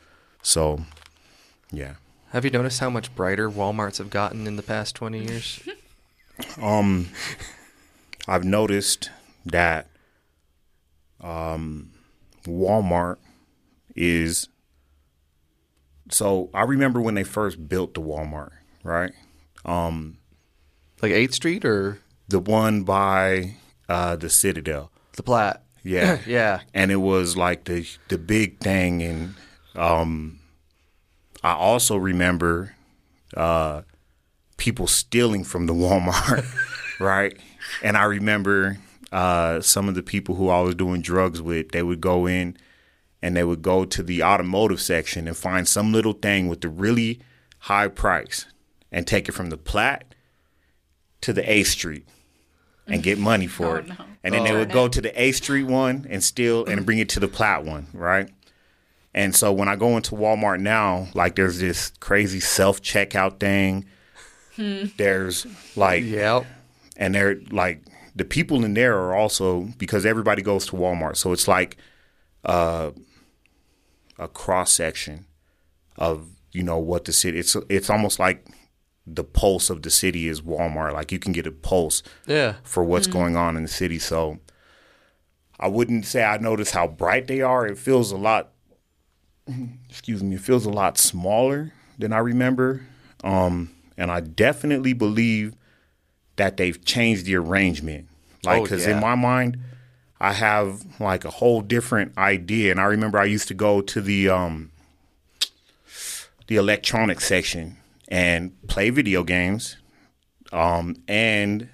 So, 0.42 0.82
yeah. 1.72 1.96
Have 2.32 2.46
you 2.46 2.52
noticed 2.52 2.80
how 2.80 2.90
much 2.90 3.14
brighter 3.16 3.50
Walmarts 3.50 3.98
have 3.98 4.12
gotten 4.12 4.46
in 4.46 4.56
the 4.56 4.64
past 4.64 4.96
20 4.96 5.24
years? 5.24 5.60
Um, 6.62 7.10
I've 8.26 8.46
noticed 8.46 9.10
that 9.46 9.88
um, 11.20 11.92
Walmart 12.46 13.18
is. 13.94 14.48
So 16.12 16.50
I 16.54 16.62
remember 16.64 17.02
when 17.02 17.16
they 17.16 17.24
first 17.24 17.68
built 17.68 17.94
the 17.94 18.02
Walmart, 18.02 18.52
right? 18.84 19.12
Um, 19.66 20.19
like 21.02 21.12
8th 21.12 21.34
Street 21.34 21.66
or 21.66 22.00
the 22.28 22.40
one 22.40 22.84
by 22.84 23.56
uh, 23.88 24.16
the 24.16 24.30
Citadel. 24.30 24.92
the 25.16 25.24
Platte? 25.24 25.64
Yeah, 25.84 26.20
Yeah. 26.28 26.62
and 26.74 26.92
it 26.92 26.98
was 26.98 27.38
like 27.38 27.64
the 27.66 27.88
the 28.10 28.18
big 28.18 28.60
thing 28.60 29.02
and 29.02 29.36
um 29.76 30.40
I 31.44 31.54
also 31.54 31.96
remember 31.96 32.76
uh 33.36 33.84
people 34.58 34.88
stealing 34.88 35.44
from 35.46 35.68
the 35.68 35.74
Walmart, 35.74 36.46
right? 37.00 37.38
And 37.82 37.96
I 37.96 38.04
remember 38.04 38.78
uh 39.12 39.62
some 39.62 39.88
of 39.88 39.96
the 39.96 40.04
people 40.04 40.36
who 40.36 40.50
I 40.50 40.60
was 40.62 40.76
doing 40.76 41.02
drugs 41.02 41.42
with, 41.42 41.72
they 41.72 41.82
would 41.82 42.02
go 42.02 42.28
in 42.28 42.58
and 43.22 43.36
they 43.38 43.44
would 43.46 43.62
go 43.62 43.86
to 43.86 44.04
the 44.04 44.22
automotive 44.24 44.82
section 44.82 45.28
and 45.28 45.36
find 45.38 45.68
some 45.68 45.92
little 45.94 46.14
thing 46.14 46.48
with 46.50 46.60
the 46.62 46.70
really 46.70 47.22
high 47.60 47.88
price 47.88 48.46
and 48.92 49.08
take 49.08 49.30
it 49.30 49.34
from 49.34 49.50
the 49.50 49.58
Platte 49.58 50.09
to 51.22 51.34
the 51.34 51.50
A 51.52 51.64
Street 51.64 52.08
and 52.88 53.04
get 53.04 53.18
money 53.18 53.48
for 53.58 53.68
Oh, 53.68 53.76
it. 53.76 53.88
no. 53.88 53.96
And 54.24 54.34
then 54.34 54.44
they 54.44 54.52
Oh. 54.52 54.60
would 54.60 54.72
go 54.72 54.88
to 54.88 55.00
the 55.02 55.20
A 55.22 55.32
Street 55.32 55.64
one 55.64 56.06
and 56.10 56.24
steal 56.24 56.66
and 56.66 56.86
bring 56.86 57.00
it 57.00 57.10
to 57.10 57.20
the 57.20 57.28
Platte 57.28 57.64
one, 57.64 57.88
right? 57.94 58.30
And 59.14 59.36
so 59.36 59.52
when 59.52 59.68
I 59.68 59.76
go 59.76 59.96
into 59.98 60.16
Walmart 60.16 60.60
now, 60.60 61.08
like 61.14 61.36
there's 61.36 61.60
this 61.60 61.92
crazy 62.00 62.40
self 62.40 62.82
checkout 62.82 63.40
thing. 63.40 63.86
There's 64.58 65.48
like 65.76 66.04
Yep. 66.04 66.46
and 66.98 67.16
they're 67.16 67.40
like 67.50 67.82
the 68.16 68.26
people 68.26 68.66
in 68.66 68.74
there 68.74 68.98
are 68.98 69.16
also 69.16 69.70
because 69.78 70.06
everybody 70.06 70.42
goes 70.42 70.66
to 70.68 70.74
Walmart, 70.74 71.16
so 71.16 71.32
it's 71.32 71.48
like 71.48 71.78
uh, 72.44 72.92
a 74.18 74.28
cross 74.28 74.74
section 74.74 75.26
of 75.98 76.28
you 76.52 76.62
know 76.64 76.78
what 76.78 77.06
the 77.06 77.14
city. 77.14 77.40
It's 77.40 77.56
it's 77.70 77.90
almost 77.90 78.20
like 78.20 78.46
the 79.16 79.24
pulse 79.24 79.70
of 79.70 79.82
the 79.82 79.90
city 79.90 80.28
is 80.28 80.42
Walmart. 80.42 80.94
Like 80.94 81.12
you 81.12 81.20
can 81.20 81.32
get 81.34 81.48
a 81.48 81.52
pulse 81.52 82.04
Yeah. 82.28 82.56
for 82.64 82.84
what's 82.84 83.08
going 83.08 83.36
on 83.36 83.56
in 83.58 83.64
the 83.64 83.70
city. 83.70 84.00
So 84.00 84.40
I 85.60 85.68
wouldn't 85.68 86.06
say 86.06 86.24
I 86.24 86.38
notice 86.38 86.72
how 86.72 86.88
bright 86.88 87.28
they 87.28 87.42
are. 87.42 87.66
It 87.68 87.78
feels 87.78 88.12
a 88.12 88.18
lot. 88.18 88.52
Excuse 89.90 90.22
me. 90.24 90.36
It 90.36 90.42
feels 90.42 90.66
a 90.66 90.70
lot 90.70 90.98
smaller 90.98 91.74
than 91.98 92.14
I 92.14 92.20
remember. 92.20 92.82
Um, 93.24 93.72
and 93.98 94.12
I 94.12 94.20
definitely 94.22 94.94
believe 94.94 95.56
that 96.38 96.56
they've 96.58 96.84
changed 96.86 97.26
the 97.26 97.36
arrangement. 97.36 98.08
Like, 98.44 98.60
Oh, 98.60 98.64
because 98.64 98.86
yeah. 98.86 98.96
in 98.96 99.02
my 99.02 99.16
mind, 99.16 99.58
I 100.22 100.32
have 100.34 100.84
like 101.02 101.26
a 101.26 101.30
whole 101.30 101.62
different 101.62 102.18
idea. 102.18 102.72
And 102.72 102.80
I 102.80 102.86
remember 102.86 103.18
I 103.20 103.26
used 103.26 103.48
to 103.50 103.54
go 103.54 103.82
to 103.82 104.00
the 104.02 104.30
um, 104.30 104.72
the 106.48 106.56
electronics 106.56 107.26
section 107.26 107.78
and 108.10 108.52
play 108.68 108.90
video 108.90 109.24
games, 109.24 109.78
um, 110.52 110.96
and 111.08 111.70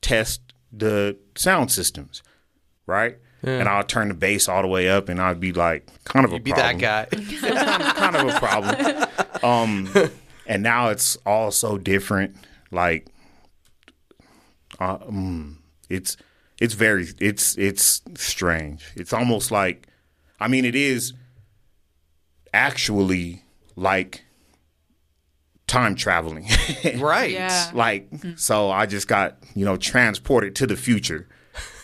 test 0.00 0.40
the 0.72 1.16
sound 1.36 1.70
systems, 1.70 2.22
right? 2.86 3.18
And 3.42 3.68
I'll 3.68 3.84
turn 3.84 4.08
the 4.08 4.14
bass 4.14 4.48
all 4.48 4.60
the 4.60 4.68
way 4.68 4.88
up, 4.90 5.08
and 5.08 5.18
I'd 5.20 5.40
be 5.40 5.52
like, 5.52 5.86
kind 6.04 6.24
of 6.26 6.32
a 6.32 6.34
You'd 6.34 6.44
be 6.44 6.52
problem 6.52 6.78
that 6.78 7.08
guy. 7.10 7.16
kind, 7.16 7.82
of, 7.82 7.94
kind 7.96 8.16
of 8.16 8.34
a 8.34 8.38
problem. 8.38 9.08
Um, 9.42 10.10
and 10.46 10.62
now 10.62 10.88
it's 10.90 11.16
all 11.24 11.50
so 11.50 11.78
different. 11.78 12.36
Like, 12.70 13.06
uh, 14.78 14.98
mm, 14.98 15.56
it's 15.88 16.16
it's 16.60 16.74
very 16.74 17.06
it's 17.18 17.56
it's 17.56 18.02
strange. 18.14 18.84
It's 18.94 19.14
almost 19.14 19.50
like, 19.50 19.88
I 20.38 20.46
mean, 20.48 20.66
it 20.66 20.74
is 20.74 21.14
actually 22.52 23.42
like 23.76 24.24
time 25.70 25.94
traveling. 25.94 26.46
right. 26.98 27.30
Yeah. 27.30 27.70
like, 27.72 28.08
so 28.36 28.70
I 28.70 28.86
just 28.86 29.08
got 29.08 29.38
you 29.54 29.64
know 29.64 29.76
transported 29.76 30.54
to 30.56 30.66
the 30.66 30.76
future. 30.76 31.28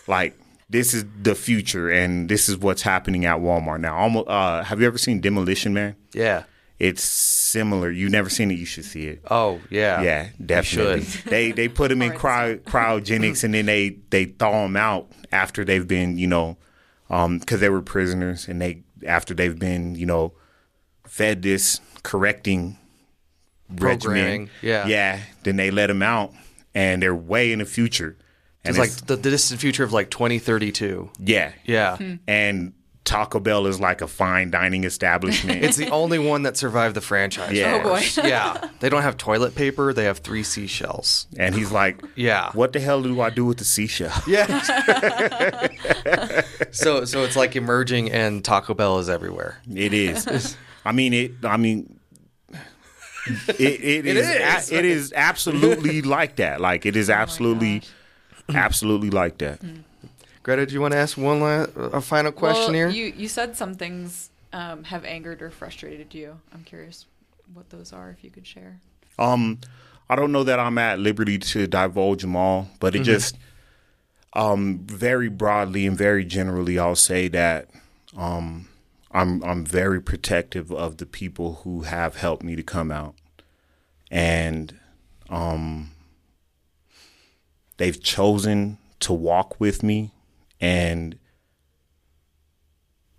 Like. 0.07 0.37
This 0.69 0.93
is 0.93 1.05
the 1.21 1.33
future, 1.33 1.89
and 1.89 2.27
this 2.27 2.49
is 2.49 2.57
what's 2.57 2.81
happening 2.81 3.23
at 3.23 3.37
Walmart 3.37 3.79
now. 3.79 3.97
Almost, 3.97 4.27
uh, 4.27 4.63
have 4.63 4.81
you 4.81 4.87
ever 4.87 4.97
seen 4.97 5.21
Demolition 5.21 5.73
Man? 5.73 5.95
Yeah. 6.11 6.43
It's 6.77 7.01
similar. 7.03 7.89
You've 7.89 8.11
never 8.11 8.29
seen 8.29 8.51
it, 8.51 8.55
you 8.55 8.65
should 8.65 8.85
see 8.85 9.07
it. 9.07 9.21
Oh, 9.31 9.61
yeah. 9.69 10.01
Yeah, 10.01 10.27
definitely. 10.45 11.03
should. 11.05 11.31
they 11.31 11.51
they 11.51 11.69
put 11.69 11.87
them 11.87 12.01
in 12.01 12.11
cryo, 12.11 12.59
cryogenics 12.61 13.43
and 13.43 13.53
then 13.53 13.65
they 13.65 13.97
they 14.09 14.25
thaw 14.25 14.63
them 14.63 14.75
out 14.75 15.09
after 15.31 15.63
they've 15.63 15.87
been 15.87 16.17
you 16.17 16.27
know, 16.27 16.57
um, 17.09 17.39
because 17.39 17.61
they 17.61 17.69
were 17.69 17.81
prisoners 17.81 18.47
and 18.47 18.61
they 18.61 18.83
after 19.05 19.33
they've 19.33 19.57
been 19.57 19.95
you 19.95 20.05
know, 20.05 20.33
fed 21.05 21.41
this 21.41 21.79
correcting 22.03 22.77
regimen. 23.69 23.99
Programming, 23.99 24.49
yeah. 24.61 24.87
yeah. 24.87 25.19
Then 25.43 25.55
they 25.57 25.71
let 25.71 25.87
them 25.87 26.01
out 26.01 26.33
and 26.75 27.01
they're 27.01 27.15
way 27.15 27.51
in 27.51 27.59
the 27.59 27.65
future. 27.65 28.17
And 28.63 28.75
It's 28.75 28.79
like 28.79 29.07
the, 29.07 29.15
the 29.15 29.29
distant 29.29 29.59
future 29.61 29.83
of 29.83 29.93
like 29.93 30.09
2032. 30.09 31.09
yeah, 31.19 31.53
Yeah. 31.65 31.97
Hmm. 31.97 32.13
and 32.27 32.73
Taco 33.05 33.39
Bell 33.39 33.67
is 33.67 33.79
like 33.79 34.01
a 34.01 34.07
fine 34.07 34.51
dining 34.51 34.83
establishment. 34.83 35.63
It's 35.63 35.77
the 35.77 35.89
only 35.91 36.19
one 36.19 36.43
that 36.43 36.57
survived 36.57 36.93
the 36.93 36.99
franchise. 36.99 37.53
Yeah. 37.53 37.79
Oh, 37.81 37.89
boy. 37.91 38.03
yeah. 38.27 38.67
They 38.81 38.89
don't 38.89 39.01
have 39.03 39.15
toilet 39.15 39.55
paper. 39.55 39.93
They 39.93 40.03
have 40.03 40.17
three 40.17 40.43
seashells. 40.43 41.25
and 41.39 41.55
he's 41.55 41.71
like, 41.71 42.03
Yeah. 42.17 42.51
what 42.51 42.73
the 42.73 42.81
hell 42.81 43.01
do 43.01 43.21
I 43.21 43.29
do 43.29 43.45
with 43.45 43.59
the 43.59 43.63
seashell? 43.63 44.11
Yeah. 44.27 44.59
so 46.71 47.05
so 47.05 47.23
it's 47.23 47.35
like 47.35 47.55
emerging 47.55 48.11
and 48.11 48.43
Taco 48.43 48.73
Bell 48.73 48.99
is 48.99 49.09
everywhere. 49.09 49.61
It 49.73 49.93
is. 49.93 50.57
I 50.85 50.91
mean 50.91 51.13
it. 51.13 51.31
I 51.43 51.57
mean, 51.57 51.96
it, 53.47 53.59
it, 53.59 54.05
it 54.05 54.17
is, 54.17 54.29
is. 54.29 54.71
A, 54.71 54.75
it 54.77 54.85
is 54.85 55.13
absolutely 55.15 56.01
like 56.17 56.37
that. 56.37 56.61
Like 56.61 56.85
it 56.85 56.95
is 56.95 57.09
absolutely, 57.09 57.83
absolutely 58.49 59.09
like 59.09 59.37
that. 59.39 59.59
Greta, 60.43 60.65
do 60.65 60.73
you 60.73 60.81
want 60.81 60.93
to 60.93 60.97
ask 60.97 61.17
one 61.17 61.41
last, 61.41 61.71
a 61.75 62.01
final 62.01 62.31
question 62.31 62.73
well, 62.73 62.73
here? 62.73 62.89
You 62.89 63.13
you 63.15 63.27
said 63.27 63.57
some 63.57 63.73
things 63.75 64.29
um, 64.53 64.83
have 64.85 65.03
angered 65.05 65.41
or 65.41 65.49
frustrated 65.49 66.13
you. 66.13 66.39
I'm 66.53 66.63
curious 66.63 67.05
what 67.53 67.69
those 67.69 67.93
are. 67.93 68.09
If 68.09 68.23
you 68.23 68.29
could 68.29 68.47
share. 68.47 68.79
Um, 69.19 69.59
I 70.09 70.15
don't 70.15 70.31
know 70.31 70.43
that 70.43 70.59
I'm 70.59 70.77
at 70.77 70.99
liberty 70.99 71.37
to 71.37 71.67
divulge 71.67 72.21
them 72.21 72.35
all, 72.35 72.69
but 72.79 72.95
it 72.95 73.03
just, 73.03 73.37
um, 74.33 74.79
very 74.85 75.27
broadly 75.27 75.85
and 75.85 75.97
very 75.97 76.23
generally, 76.23 76.79
I'll 76.79 76.95
say 76.95 77.27
that, 77.29 77.69
um, 78.15 78.69
I'm 79.11 79.43
I'm 79.43 79.65
very 79.65 80.01
protective 80.01 80.71
of 80.71 80.97
the 80.97 81.05
people 81.05 81.61
who 81.63 81.81
have 81.81 82.17
helped 82.17 82.43
me 82.43 82.55
to 82.55 82.63
come 82.63 82.91
out, 82.91 83.15
and, 84.11 84.75
um, 85.29 85.91
they've 87.77 88.01
chosen 88.01 88.77
to 89.01 89.13
walk 89.13 89.59
with 89.59 89.83
me, 89.83 90.11
and 90.59 91.17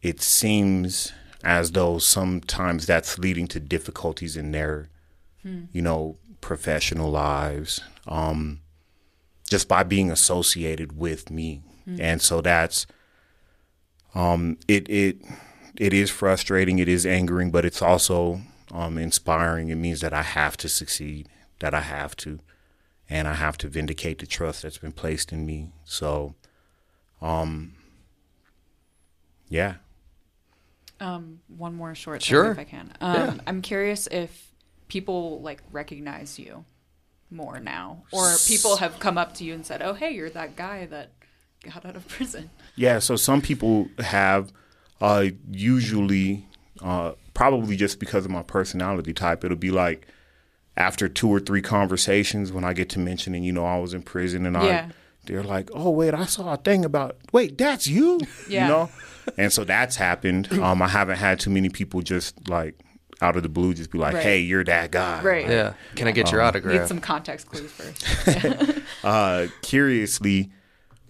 it 0.03 0.20
seems 0.22 1.12
as 1.44 1.72
though 1.72 1.98
sometimes 1.98 2.87
that's 2.87 3.18
leading 3.18 3.46
to 3.48 3.61
difficulties 3.61 4.37
in 4.37 4.53
their 4.53 4.88
you 5.72 5.81
know, 5.81 6.18
professional 6.42 7.11
lives, 7.11 7.81
um, 8.07 8.61
just 9.48 9.66
by 9.66 9.83
being 9.83 10.11
associated 10.11 10.98
with 10.98 11.31
me. 11.31 11.62
And 11.98 12.20
so 12.20 12.42
that's 12.42 12.87
um 14.14 14.59
it 14.68 14.88
it 14.90 15.16
it 15.78 15.92
is 15.94 16.10
frustrating, 16.10 16.78
it 16.78 16.88
is 16.88 17.06
angering, 17.06 17.50
but 17.50 17.64
it's 17.64 17.82
also 17.82 18.40
um 18.72 18.98
inspiring. 18.98 19.68
It 19.70 19.76
means 19.76 20.00
that 20.00 20.12
I 20.12 20.22
have 20.22 20.56
to 20.58 20.68
succeed, 20.68 21.28
that 21.60 21.72
I 21.74 21.80
have 21.80 22.14
to. 22.16 22.40
And 23.10 23.26
I 23.26 23.32
have 23.34 23.56
to 23.58 23.68
vindicate 23.68 24.18
the 24.18 24.26
trust 24.26 24.62
that's 24.62 24.76
been 24.78 24.92
placed 24.92 25.32
in 25.32 25.46
me. 25.46 25.72
So 25.84 26.34
um 27.22 27.74
yeah. 29.48 29.74
Um, 31.00 31.40
one 31.46 31.74
more 31.74 31.94
short 31.94 32.20
thing, 32.22 32.26
Sure. 32.28 32.50
if 32.52 32.58
I 32.58 32.64
can. 32.64 32.92
Um, 33.00 33.40
I'm 33.46 33.62
curious 33.62 34.08
if 34.10 34.50
people 34.88 35.40
like 35.42 35.62
recognize 35.70 36.38
you 36.38 36.64
more 37.30 37.60
now, 37.60 38.02
or 38.10 38.34
people 38.46 38.76
have 38.78 38.98
come 38.98 39.16
up 39.16 39.34
to 39.34 39.44
you 39.44 39.54
and 39.54 39.64
said, 39.64 39.80
"Oh, 39.80 39.92
hey, 39.92 40.10
you're 40.10 40.30
that 40.30 40.56
guy 40.56 40.86
that 40.86 41.12
got 41.62 41.86
out 41.86 41.94
of 41.94 42.08
prison." 42.08 42.50
Yeah, 42.74 42.98
so 42.98 43.14
some 43.16 43.40
people 43.40 43.88
have 44.00 44.52
uh, 45.00 45.26
usually 45.50 46.46
uh, 46.82 47.12
probably 47.34 47.76
just 47.76 47.98
because 48.00 48.24
of 48.24 48.30
my 48.30 48.42
personality 48.42 49.12
type, 49.12 49.44
it'll 49.44 49.56
be 49.56 49.70
like 49.70 50.06
after 50.76 51.08
two 51.08 51.28
or 51.28 51.40
three 51.40 51.62
conversations 51.62 52.52
when 52.52 52.64
I 52.64 52.72
get 52.72 52.88
to 52.90 52.98
mentioning, 52.98 53.42
you 53.44 53.52
know, 53.52 53.64
I 53.64 53.78
was 53.78 53.94
in 53.94 54.02
prison 54.02 54.46
and 54.46 54.54
Yeah. 54.56 54.88
I 54.90 54.92
they're 55.26 55.42
like, 55.42 55.68
"Oh, 55.74 55.90
wait, 55.90 56.14
I 56.14 56.24
saw 56.24 56.54
a 56.54 56.56
thing 56.56 56.84
about 56.87 57.16
wait, 57.32 57.58
that's 57.58 57.87
you." 57.87 58.18
Yeah. 58.48 58.62
You 58.62 58.68
know? 58.72 58.90
And 59.37 59.52
so 59.52 59.62
that's 59.64 59.96
happened. 59.96 60.48
Um 60.62 60.80
I 60.80 60.88
haven't 60.88 61.18
had 61.18 61.38
too 61.40 61.50
many 61.50 61.68
people 61.68 62.00
just 62.00 62.48
like 62.48 62.74
out 63.20 63.37
of 63.37 63.42
the 63.42 63.48
blue 63.48 63.74
just 63.74 63.90
be 63.90 63.98
like, 63.98 64.14
Right. 64.14 64.22
"Hey, 64.22 64.38
you're 64.40 64.64
that 64.64 64.90
guy." 64.92 65.20
Right. 65.22 65.46
yeah. 65.48 65.74
Can 65.96 66.06
I 66.08 66.12
get 66.12 66.28
Um, 66.28 66.32
your 66.32 66.42
autograph? 66.42 66.80
Need 66.80 66.88
some 66.88 67.00
context 67.00 67.48
clues 67.48 67.70
first. 67.72 68.78
uh, 69.04 69.46
curiously, 69.62 70.50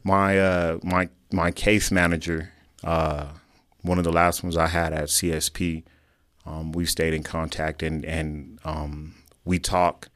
my 0.04 0.38
uh, 0.38 0.78
my 0.82 1.08
my 1.32 1.50
case 1.52 1.90
manager, 1.92 2.50
uh, 2.82 3.26
one 3.88 3.98
of 3.98 4.04
the 4.04 4.12
last 4.12 4.42
ones 4.42 4.56
I 4.56 4.68
had 4.68 4.92
at 4.92 5.04
CSP, 5.08 5.82
um, 6.46 6.72
we've 6.72 6.90
stayed 6.90 7.14
in 7.14 7.22
contact 7.22 7.82
and 7.82 8.04
and 8.04 8.58
um, 8.64 9.14
we 9.44 9.58
talk 9.58 10.08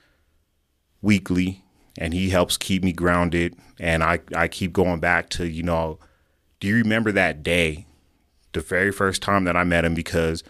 weekly, 1.01 1.65
and 1.99 2.15
he 2.15 2.31
helps 2.31 2.57
keep 2.57 2.85
me 2.85 2.93
grounded. 2.93 3.57
And 3.81 4.05
I 4.05 4.21
I 4.37 4.47
keep 4.49 4.73
going 4.73 5.01
back 5.01 5.31
to 5.31 5.49
you 5.49 5.63
know, 5.63 5.99
do 6.61 6.69
you 6.69 6.77
remember 6.77 7.11
that 7.13 7.43
day, 7.43 7.87
the 8.53 8.61
very 8.61 8.93
first 8.93 9.23
time 9.23 9.45
that 9.45 9.57
I 9.57 9.65
met 9.65 9.85
him? 9.85 9.95
Because 9.95 10.45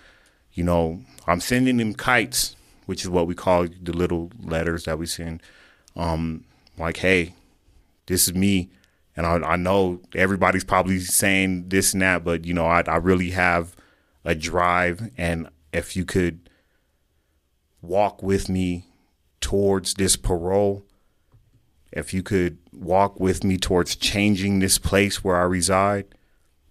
you 0.52 0.64
know 0.64 1.00
I'm 1.26 1.40
sending 1.40 1.80
him 1.80 1.94
kites, 1.94 2.56
which 2.86 3.02
is 3.02 3.08
what 3.08 3.26
we 3.26 3.34
call 3.34 3.66
the 3.82 3.92
little 3.92 4.30
letters 4.42 4.84
that 4.84 4.98
we 4.98 5.06
send. 5.06 5.42
Um, 5.94 6.44
like, 6.78 6.98
hey, 6.98 7.34
this 8.06 8.26
is 8.26 8.34
me. 8.34 8.70
And 9.16 9.26
I, 9.26 9.34
I 9.36 9.56
know 9.56 10.00
everybody's 10.14 10.64
probably 10.64 11.00
saying 11.00 11.68
this 11.68 11.92
and 11.92 12.02
that, 12.02 12.24
but 12.24 12.44
you 12.44 12.54
know, 12.54 12.66
I, 12.66 12.82
I 12.86 12.96
really 12.96 13.30
have 13.30 13.76
a 14.24 14.34
drive. 14.34 15.10
And 15.18 15.48
if 15.72 15.96
you 15.96 16.04
could 16.04 16.48
walk 17.82 18.22
with 18.22 18.48
me 18.48 18.86
towards 19.40 19.94
this 19.94 20.16
parole, 20.16 20.86
if 21.92 22.14
you 22.14 22.22
could 22.22 22.58
walk 22.72 23.20
with 23.20 23.44
me 23.44 23.58
towards 23.58 23.96
changing 23.96 24.58
this 24.58 24.78
place 24.78 25.22
where 25.22 25.36
I 25.36 25.42
reside. 25.42 26.06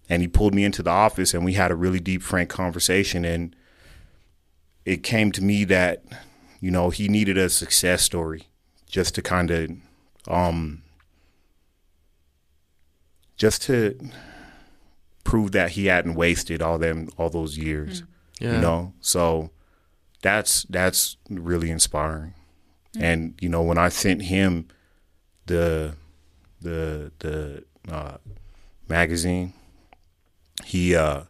And 0.08 0.20
he 0.20 0.28
pulled 0.28 0.54
me 0.54 0.64
into 0.64 0.82
the 0.82 0.90
office 0.90 1.32
and 1.32 1.44
we 1.44 1.54
had 1.54 1.70
a 1.70 1.76
really 1.76 2.00
deep, 2.00 2.22
frank 2.22 2.50
conversation. 2.50 3.24
And 3.24 3.54
it 4.84 5.04
came 5.04 5.30
to 5.32 5.42
me 5.42 5.64
that, 5.64 6.02
you 6.60 6.70
know, 6.70 6.90
he 6.90 7.08
needed 7.08 7.38
a 7.38 7.48
success 7.48 8.02
story 8.02 8.48
just 8.86 9.14
to 9.14 9.22
kind 9.22 9.50
of 9.50 9.70
um 10.28 10.82
just 13.42 13.62
to 13.62 13.98
prove 15.24 15.50
that 15.50 15.72
he 15.72 15.86
hadn't 15.86 16.14
wasted 16.14 16.62
all 16.62 16.78
them 16.78 17.08
all 17.18 17.28
those 17.30 17.58
years 17.58 18.04
Yeah. 18.40 18.54
you 18.54 18.60
know 18.60 18.92
so 19.00 19.50
that's 20.22 20.62
that's 20.70 21.16
really 21.28 21.70
inspiring 21.70 22.34
and 23.08 23.34
you 23.40 23.48
know 23.48 23.62
when 23.62 23.78
i 23.78 23.88
sent 23.88 24.22
him 24.22 24.68
the 25.46 25.96
the 26.60 27.10
the 27.18 27.64
uh 27.90 28.18
magazine 28.88 29.52
he 30.64 30.94
uh 30.94 31.22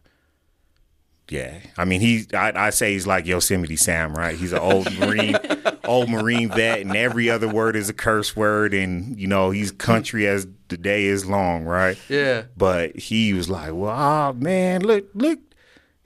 yeah, 1.29 1.59
I 1.77 1.85
mean 1.85 2.01
he. 2.01 2.27
I, 2.33 2.67
I 2.67 2.69
say 2.69 2.91
he's 2.93 3.07
like 3.07 3.25
Yosemite 3.25 3.77
Sam, 3.77 4.13
right? 4.13 4.35
He's 4.35 4.51
an 4.51 4.59
old 4.59 4.91
marine, 4.99 5.37
old 5.85 6.09
marine 6.09 6.49
vet, 6.49 6.81
and 6.81 6.95
every 6.95 7.29
other 7.29 7.47
word 7.47 7.75
is 7.77 7.87
a 7.89 7.93
curse 7.93 8.35
word, 8.35 8.73
and 8.73 9.17
you 9.17 9.27
know 9.27 9.49
he's 9.49 9.71
country 9.71 10.27
as 10.27 10.45
the 10.73 10.77
day 10.81 11.05
is 11.05 11.25
long, 11.25 11.65
right? 11.65 11.97
Yeah. 12.09 12.45
But 12.57 12.95
he 12.95 13.33
was 13.33 13.47
like, 13.47 13.73
"Well, 13.73 13.91
ah, 13.91 14.33
man, 14.33 14.81
look, 14.81 15.05
look." 15.13 15.39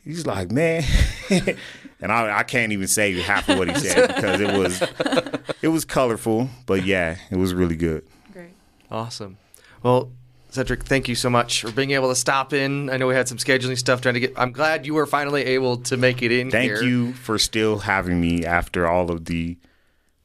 He's 0.03 0.25
like, 0.25 0.51
"Man," 0.51 0.83
and 2.01 2.11
I, 2.11 2.39
I 2.39 2.43
can't 2.43 2.73
even 2.73 2.87
say 2.87 3.13
half 3.21 3.47
of 3.47 3.57
what 3.57 3.69
he 3.69 3.75
said 3.79 4.07
because 4.15 4.41
it 4.41 4.57
was, 4.57 4.83
it 5.61 5.69
was 5.69 5.85
colorful, 5.85 6.49
but 6.65 6.85
yeah, 6.85 7.17
it 7.31 7.37
was 7.37 7.53
really 7.53 7.77
good. 7.77 8.05
Great. 8.33 8.51
Awesome. 8.91 9.37
Well, 9.83 10.11
Cedric, 10.49 10.83
thank 10.83 11.07
you 11.07 11.15
so 11.15 11.29
much 11.29 11.61
for 11.61 11.71
being 11.71 11.91
able 11.91 12.09
to 12.09 12.15
stop 12.15 12.51
in. 12.51 12.89
I 12.89 12.97
know 12.97 13.07
we 13.07 13.15
had 13.15 13.27
some 13.29 13.37
scheduling 13.37 13.77
stuff 13.77 14.01
trying 14.01 14.15
to 14.15 14.19
get. 14.19 14.33
I'm 14.35 14.51
glad 14.51 14.85
you 14.85 14.93
were 14.95 15.05
finally 15.05 15.43
able 15.45 15.77
to 15.77 15.95
make 15.95 16.21
it 16.21 16.31
in 16.33 16.51
Thank 16.51 16.71
here. 16.71 16.83
you 16.83 17.13
for 17.13 17.37
still 17.37 17.79
having 17.79 18.19
me 18.19 18.45
after 18.45 18.85
all 18.87 19.11
of 19.11 19.25
the 19.25 19.57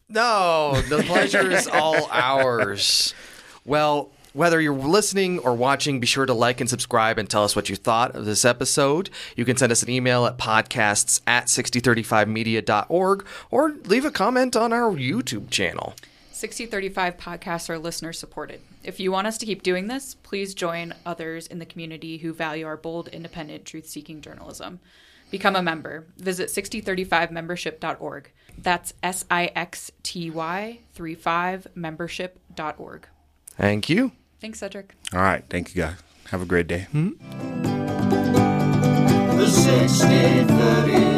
No, 0.08 0.80
the 0.88 1.02
pleasure 1.04 1.48
is 1.48 1.68
all 1.68 2.08
ours. 2.10 3.14
Well, 3.64 4.10
whether 4.32 4.60
you're 4.60 4.74
listening 4.74 5.38
or 5.38 5.54
watching, 5.54 6.00
be 6.00 6.06
sure 6.06 6.26
to 6.26 6.34
like 6.34 6.60
and 6.60 6.68
subscribe 6.68 7.18
and 7.18 7.28
tell 7.28 7.44
us 7.44 7.54
what 7.54 7.68
you 7.68 7.76
thought 7.76 8.14
of 8.14 8.24
this 8.24 8.44
episode. 8.44 9.10
You 9.36 9.44
can 9.44 9.56
send 9.56 9.72
us 9.72 9.82
an 9.82 9.90
email 9.90 10.26
at 10.26 10.38
podcasts 10.38 11.20
at 11.26 11.46
sixty35media.org 11.46 13.26
or 13.50 13.70
leave 13.84 14.04
a 14.04 14.10
comment 14.10 14.56
on 14.56 14.72
our 14.72 14.92
YouTube 14.92 15.50
channel. 15.50 15.94
Sixty35 16.32 17.18
podcasts 17.18 17.70
are 17.70 17.78
listener 17.78 18.12
supported. 18.12 18.60
If 18.82 18.98
you 18.98 19.12
want 19.12 19.28
us 19.28 19.38
to 19.38 19.46
keep 19.46 19.62
doing 19.62 19.86
this, 19.86 20.14
please 20.14 20.54
join 20.54 20.92
others 21.06 21.46
in 21.46 21.60
the 21.60 21.66
community 21.66 22.18
who 22.18 22.32
value 22.32 22.66
our 22.66 22.76
bold, 22.76 23.08
independent, 23.08 23.64
truth 23.64 23.88
seeking 23.88 24.20
journalism. 24.20 24.80
Become 25.30 25.56
a 25.56 25.62
member. 25.62 26.06
Visit 26.18 26.48
sixty35membership.org. 26.48 28.30
That's 28.58 28.92
S 29.02 29.24
I 29.30 29.46
X 29.54 29.92
T 30.02 30.30
Y 30.30 30.80
35 30.94 31.68
membership.org. 31.74 33.06
Thank 33.56 33.88
you. 33.88 34.12
Thanks, 34.42 34.58
Cedric. 34.58 34.96
All 35.12 35.20
right, 35.20 35.44
thank 35.48 35.72
you 35.72 35.82
guys. 35.82 35.94
Have 36.30 36.42
a 36.42 36.44
great 36.44 36.66
day. 36.66 36.88
The 36.92 37.14
60 39.46 40.06
30 40.44 41.11